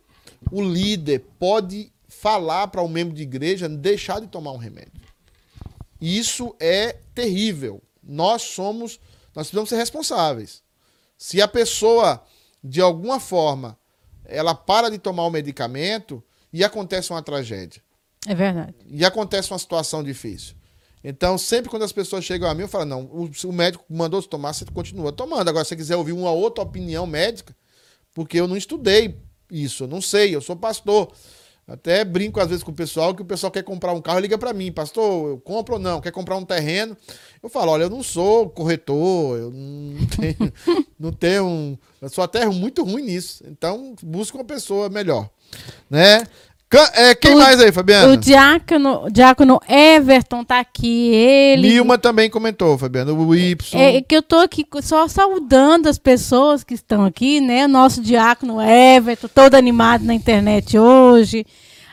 [0.52, 5.02] o líder pode falar para um membro de igreja deixar de tomar um remédio.
[6.00, 7.82] Isso é terrível.
[8.00, 9.00] Nós somos,
[9.34, 10.64] nós precisamos ser responsáveis.
[11.16, 12.22] Se a pessoa,
[12.62, 13.78] de alguma forma,
[14.24, 17.82] ela para de tomar o medicamento e acontece uma tragédia.
[18.26, 18.74] É verdade.
[18.86, 20.56] E acontece uma situação difícil.
[21.02, 24.20] Então, sempre quando as pessoas chegam a mim, eu falo: não, o, o médico mandou
[24.20, 25.48] você tomar, você continua tomando.
[25.48, 27.54] Agora, se você quiser ouvir uma outra opinião médica,
[28.12, 29.16] porque eu não estudei
[29.50, 31.12] isso, eu não sei, eu sou pastor.
[31.68, 34.38] Até brinco às vezes com o pessoal que o pessoal quer comprar um carro, liga
[34.38, 36.00] para mim, pastor, eu compro ou não?
[36.00, 36.96] Quer comprar um terreno?
[37.42, 40.52] Eu falo, olha, eu não sou corretor, eu não tenho,
[40.98, 43.42] não tenho um, eu sou até muito ruim nisso.
[43.48, 45.28] Então, busca uma pessoa melhor,
[45.90, 46.24] né?
[46.94, 48.12] É, quem o, mais aí, Fabiana?
[48.12, 51.12] O diácono, diácono Everton tá aqui.
[51.14, 51.68] Ele.
[51.68, 53.12] Nilma também comentou, Fabiana.
[53.12, 53.80] O Y.
[53.80, 57.68] É, é que eu tô aqui só saudando as pessoas que estão aqui, né?
[57.68, 61.46] Nosso diácono Everton, todo animado na internet hoje.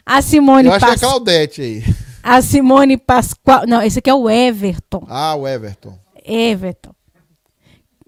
[0.04, 1.00] A Simone Eu acho Pas...
[1.00, 1.84] que é a Claudete aí.
[2.24, 3.68] A Simone Pascoal.
[3.68, 5.06] Não, esse aqui é o Everton.
[5.08, 5.98] Ah, o Everton.
[6.26, 6.96] Everton.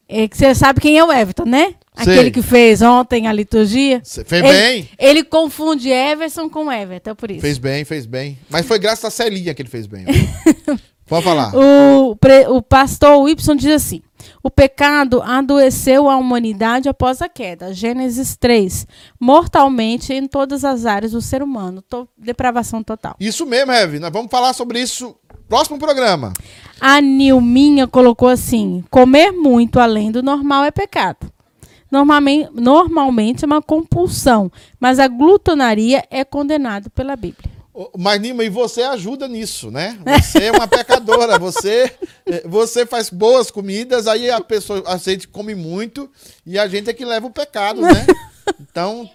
[0.07, 1.75] É que você sabe quem é o Everton, né?
[1.95, 4.01] Aquele que fez ontem a liturgia.
[4.03, 4.89] Cê fez ele, bem.
[4.97, 7.41] Ele confunde Everson com Everton, é por isso.
[7.41, 8.37] Fez bem, fez bem.
[8.49, 10.05] Mas foi graças a Celinha que ele fez bem.
[11.07, 11.53] Pode falar.
[11.55, 12.17] O,
[12.49, 14.01] o pastor Wilson diz assim:
[14.41, 17.73] o pecado adoeceu a humanidade após a queda.
[17.73, 18.87] Gênesis 3.
[19.19, 21.81] Mortalmente em todas as áreas do ser humano.
[21.83, 23.15] To depravação total.
[23.19, 23.99] Isso mesmo, Heavy.
[23.99, 25.15] Nós vamos falar sobre isso
[25.47, 26.33] próximo programa.
[26.81, 31.31] A Nilminha colocou assim: comer muito além do normal é pecado.
[31.95, 37.49] Normalmente, normalmente é uma compulsão, mas a glutonaria é condenada pela Bíblia.
[37.97, 39.97] Mas, Nima, e você ajuda nisso, né?
[40.05, 41.89] Você é uma pecadora, você,
[42.25, 46.09] eh, você faz boas comidas, aí a pessoa, a gente come muito
[46.45, 48.05] e a gente é que leva o pecado, né?
[48.59, 49.09] Então.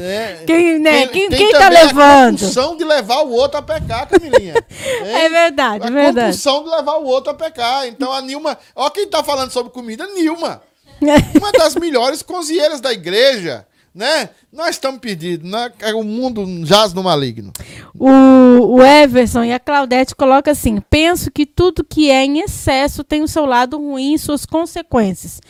[0.00, 0.92] É, quem, né?
[0.92, 2.36] Tem, quem, tem quem tá levando?
[2.36, 4.54] A compulsão de levar o outro a pecar, Camilinha.
[5.04, 6.18] É, é verdade, a verdade.
[6.18, 7.86] A compulsão de levar o outro a pecar.
[7.88, 8.56] Então a Nilma.
[8.76, 10.62] Ó, quem tá falando sobre comida, Nilma.
[11.38, 14.30] Uma das melhores cozinheiras da igreja né?
[14.52, 15.70] Nós estamos perdidos, né?
[15.94, 17.52] o mundo jaz no maligno.
[17.94, 23.04] O, o Everson e a Claudete colocam assim: penso que tudo que é em excesso
[23.04, 25.40] tem o seu lado ruim e suas consequências.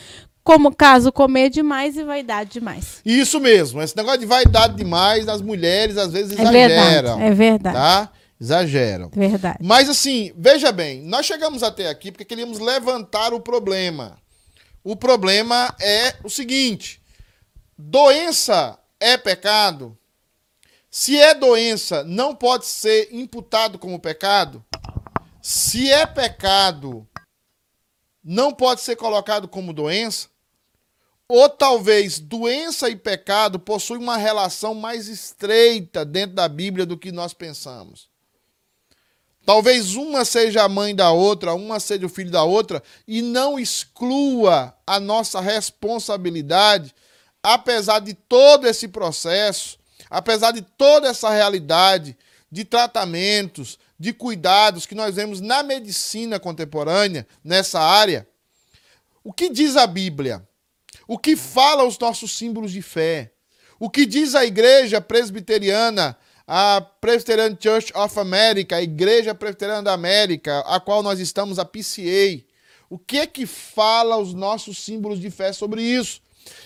[0.43, 3.01] Como caso comer demais e vaidade demais.
[3.03, 7.19] Isso mesmo, esse negócio de vaidade demais, as mulheres às vezes é exageram.
[7.19, 7.77] É verdade.
[7.77, 8.11] Tá?
[8.39, 9.11] Exageram.
[9.11, 9.57] Verdade.
[9.63, 14.19] Mas assim, veja bem, nós chegamos até aqui porque queríamos levantar o problema.
[14.85, 17.03] O problema é o seguinte:
[17.77, 19.99] Doença é pecado?
[20.91, 24.65] Se é doença, não pode ser imputado como pecado?
[25.43, 27.09] Se é pecado,
[28.23, 30.29] não pode ser colocado como doença?
[31.27, 37.11] Ou talvez doença e pecado possuem uma relação mais estreita dentro da Bíblia do que
[37.11, 38.09] nós pensamos.
[39.45, 43.59] Talvez uma seja a mãe da outra, uma seja o filho da outra, e não
[43.59, 46.95] exclua a nossa responsabilidade
[47.45, 49.79] apesar de todo esse processo,
[50.09, 52.17] apesar de toda essa realidade
[52.51, 58.27] de tratamentos, de cuidados que nós vemos na medicina contemporânea, nessa área,
[59.23, 60.47] o que diz a Bíblia?
[61.07, 63.31] O que fala os nossos símbolos de fé?
[63.79, 66.17] O que diz a igreja presbiteriana,
[66.47, 71.65] a Presbyterian Church of America, a Igreja Presbiteriana da América, a qual nós estamos, a
[71.65, 72.45] PCA?
[72.91, 76.21] O que é que fala os nossos símbolos de fé sobre isso?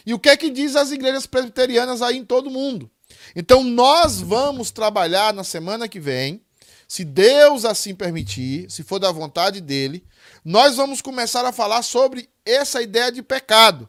[0.05, 2.91] E o que é que diz as igrejas presbiterianas aí em todo mundo?
[3.35, 6.43] Então nós vamos trabalhar na semana que vem,
[6.87, 10.03] se Deus assim permitir, se for da vontade dele,
[10.45, 13.89] nós vamos começar a falar sobre essa ideia de pecado.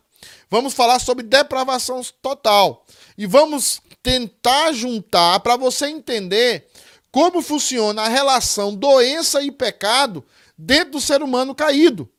[0.49, 2.85] Vamos falar sobre depravação total.
[3.17, 6.68] E vamos tentar juntar para você entender
[7.12, 10.26] como funciona a relação doença e pecado
[10.57, 12.10] dentro do ser humano caído.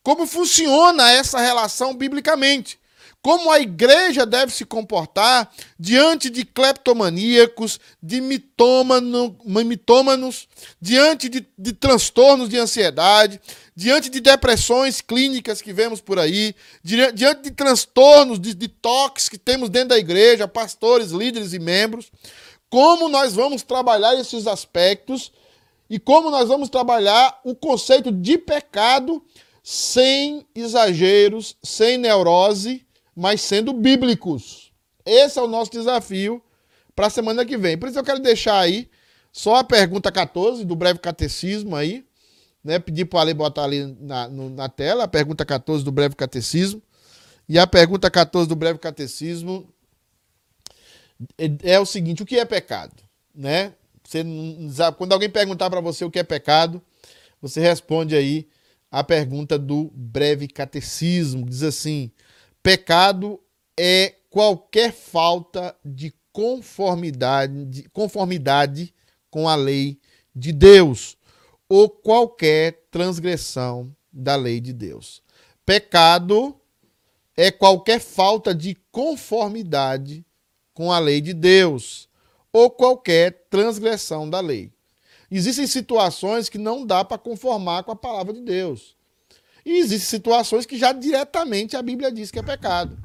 [0.00, 2.78] Como funciona essa relação biblicamente
[3.24, 5.50] como a igreja deve se comportar
[5.80, 10.46] diante de cleptomaníacos, de mitômano, mitômanos,
[10.78, 13.40] diante de, de transtornos de ansiedade,
[13.74, 19.38] diante de depressões clínicas que vemos por aí, diante de transtornos de, de toques que
[19.38, 22.12] temos dentro da igreja, pastores, líderes e membros.
[22.68, 25.32] Como nós vamos trabalhar esses aspectos
[25.88, 29.24] e como nós vamos trabalhar o conceito de pecado
[29.62, 32.83] sem exageros, sem neurose
[33.14, 34.72] mas sendo bíblicos.
[35.04, 36.42] Esse é o nosso desafio
[36.94, 37.76] para a semana que vem.
[37.76, 38.88] Por isso eu quero deixar aí
[39.32, 42.04] só a pergunta 14 do breve catecismo aí,
[42.62, 42.78] né?
[42.78, 46.14] Pedir para o Ale botar ali na, no, na tela a pergunta 14 do breve
[46.14, 46.82] catecismo.
[47.48, 49.68] E a pergunta 14 do breve catecismo
[51.36, 52.94] é, é o seguinte: o que é pecado?
[53.34, 53.74] Né?
[54.02, 54.24] Você,
[54.96, 56.80] quando alguém perguntar para você o que é pecado,
[57.40, 58.48] você responde aí
[58.90, 61.44] a pergunta do breve catecismo.
[61.44, 62.10] Diz assim:
[62.64, 63.38] Pecado
[63.78, 68.94] é qualquer falta de conformidade, de conformidade
[69.28, 70.00] com a lei
[70.34, 71.14] de Deus
[71.68, 75.22] ou qualquer transgressão da lei de Deus.
[75.66, 76.58] Pecado
[77.36, 80.24] é qualquer falta de conformidade
[80.72, 82.08] com a lei de Deus
[82.50, 84.72] ou qualquer transgressão da lei.
[85.30, 88.93] Existem situações que não dá para conformar com a palavra de Deus.
[89.64, 92.98] E existem situações que já diretamente a Bíblia diz que é pecado.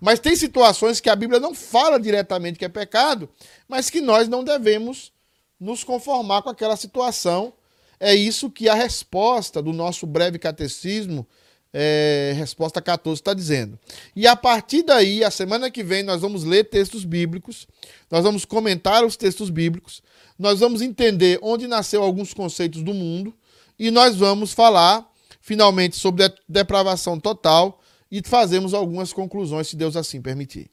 [0.00, 3.28] Mas tem situações que a Bíblia não fala diretamente que é pecado,
[3.68, 5.12] mas que nós não devemos
[5.58, 7.54] nos conformar com aquela situação.
[7.98, 11.26] É isso que a resposta do nosso breve catecismo,
[11.72, 13.78] é, resposta 14, está dizendo.
[14.14, 17.66] E a partir daí, a semana que vem, nós vamos ler textos bíblicos,
[18.10, 20.02] nós vamos comentar os textos bíblicos,
[20.38, 23.32] nós vamos entender onde nasceu alguns conceitos do mundo
[23.78, 25.13] e nós vamos falar
[25.44, 27.78] finalmente sobre depravação total
[28.10, 30.70] e fazemos algumas conclusões, se Deus assim permitir.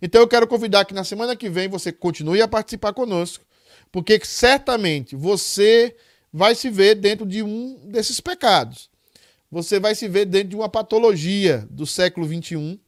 [0.00, 3.44] Então eu quero convidar que na semana que vem você continue a participar conosco,
[3.92, 5.94] porque certamente você
[6.32, 8.88] vai se ver dentro de um desses pecados.
[9.50, 12.78] Você vai se ver dentro de uma patologia do século 21,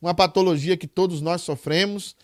[0.00, 2.14] uma patologia que todos nós sofremos.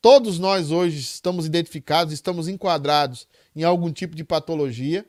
[0.00, 5.04] Todos nós hoje estamos identificados, estamos enquadrados em algum tipo de patologia.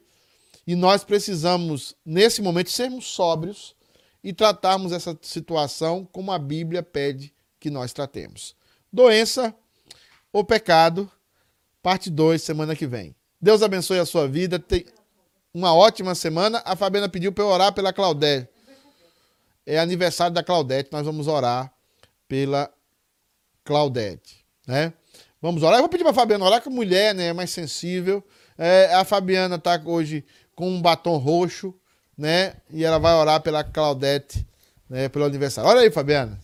[0.65, 3.75] E nós precisamos, nesse momento, sermos sóbrios
[4.23, 8.55] e tratarmos essa situação como a Bíblia pede que nós tratemos.
[8.91, 9.53] Doença
[10.31, 11.09] ou pecado,
[11.81, 13.15] parte 2, semana que vem.
[13.41, 14.59] Deus abençoe a sua vida.
[14.59, 14.85] Tem
[15.53, 16.61] uma ótima semana.
[16.65, 18.49] A Fabiana pediu para eu orar pela Claudete.
[19.65, 21.71] É aniversário da Claudete, nós vamos orar
[22.27, 22.71] pela
[23.63, 24.91] Claudete, né?
[25.41, 25.77] Vamos orar.
[25.77, 28.23] Eu vou pedir para a Fabiana orar, que mulher né, é mais sensível.
[28.57, 30.23] É, a Fabiana está hoje
[30.61, 31.73] com um batom roxo,
[32.15, 32.53] né?
[32.69, 34.45] E ela vai orar pela Claudete,
[34.87, 35.09] né?
[35.09, 35.67] Pelo aniversário.
[35.67, 36.39] Olha aí, Fabiana.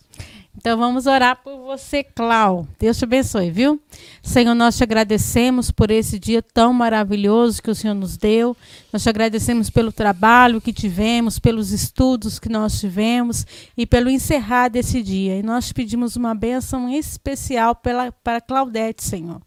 [0.56, 2.66] Então vamos orar por você, Clau.
[2.80, 3.80] Deus te abençoe, viu?
[4.20, 8.56] Senhor, nós te agradecemos por esse dia tão maravilhoso que o Senhor nos deu.
[8.92, 13.46] Nós te agradecemos pelo trabalho que tivemos, pelos estudos que nós tivemos
[13.76, 15.36] e pelo encerrar desse dia.
[15.36, 19.40] E nós te pedimos uma bênção especial pela, para Claudete, Senhor.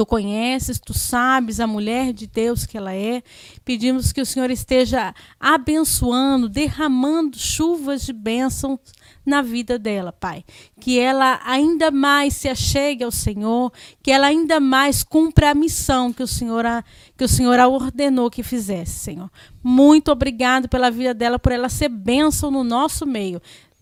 [0.00, 3.22] Tu conheces, tu sabes a mulher de Deus que ela é.
[3.66, 8.78] Pedimos que o Senhor esteja abençoando, derramando chuvas de bênçãos
[9.26, 10.42] na vida dela, Pai.
[10.80, 13.70] Que ela ainda mais se achegue ao Senhor,
[14.02, 16.82] que ela ainda mais cumpra a missão que o Senhor a,
[17.14, 19.30] que o Senhor a ordenou que fizesse, Senhor.
[19.62, 23.38] Muito obrigado pela vida dela, por ela ser bênção no nosso meio.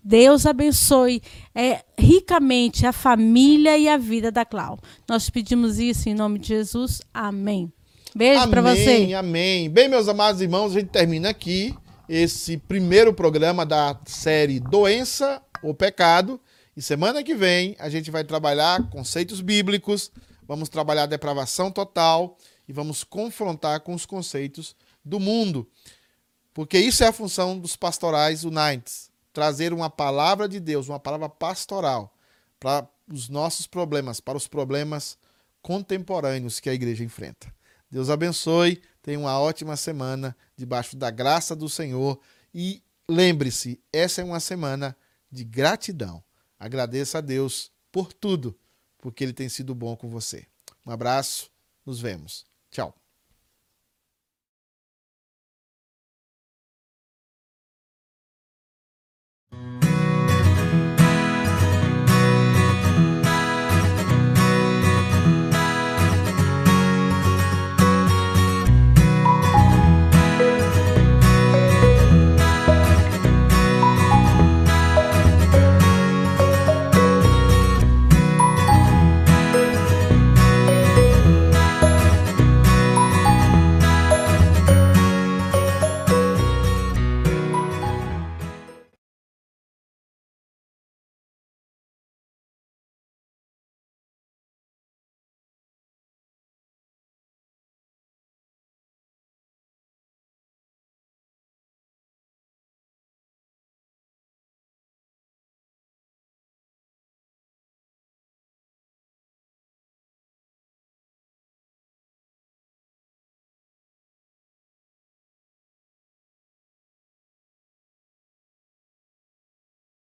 [0.09, 1.21] Deus abençoe
[1.55, 4.79] é, ricamente a família e a vida da Clau.
[5.07, 7.03] Nós pedimos isso em nome de Jesus.
[7.13, 7.71] Amém.
[8.17, 8.95] Beijo para você.
[8.95, 9.69] Amém, amém.
[9.69, 11.75] Bem, meus amados irmãos, a gente termina aqui
[12.09, 16.41] esse primeiro programa da série Doença ou Pecado.
[16.75, 20.11] E semana que vem a gente vai trabalhar conceitos bíblicos,
[20.47, 25.69] vamos trabalhar depravação total e vamos confrontar com os conceitos do mundo.
[26.55, 31.29] Porque isso é a função dos pastorais unites trazer uma palavra de Deus, uma palavra
[31.29, 32.15] pastoral
[32.59, 35.17] para os nossos problemas, para os problemas
[35.63, 37.53] contemporâneos que a igreja enfrenta.
[37.91, 42.21] Deus abençoe, tenha uma ótima semana debaixo da graça do Senhor
[42.55, 44.97] e lembre-se, essa é uma semana
[45.31, 46.23] de gratidão.
[46.59, 48.59] Agradeça a Deus por tudo,
[48.99, 50.47] porque ele tem sido bom com você.
[50.85, 51.51] Um abraço,
[51.87, 52.45] nos vemos.
[52.71, 53.08] Tchau.
[59.55, 59.88] Mm-hmm.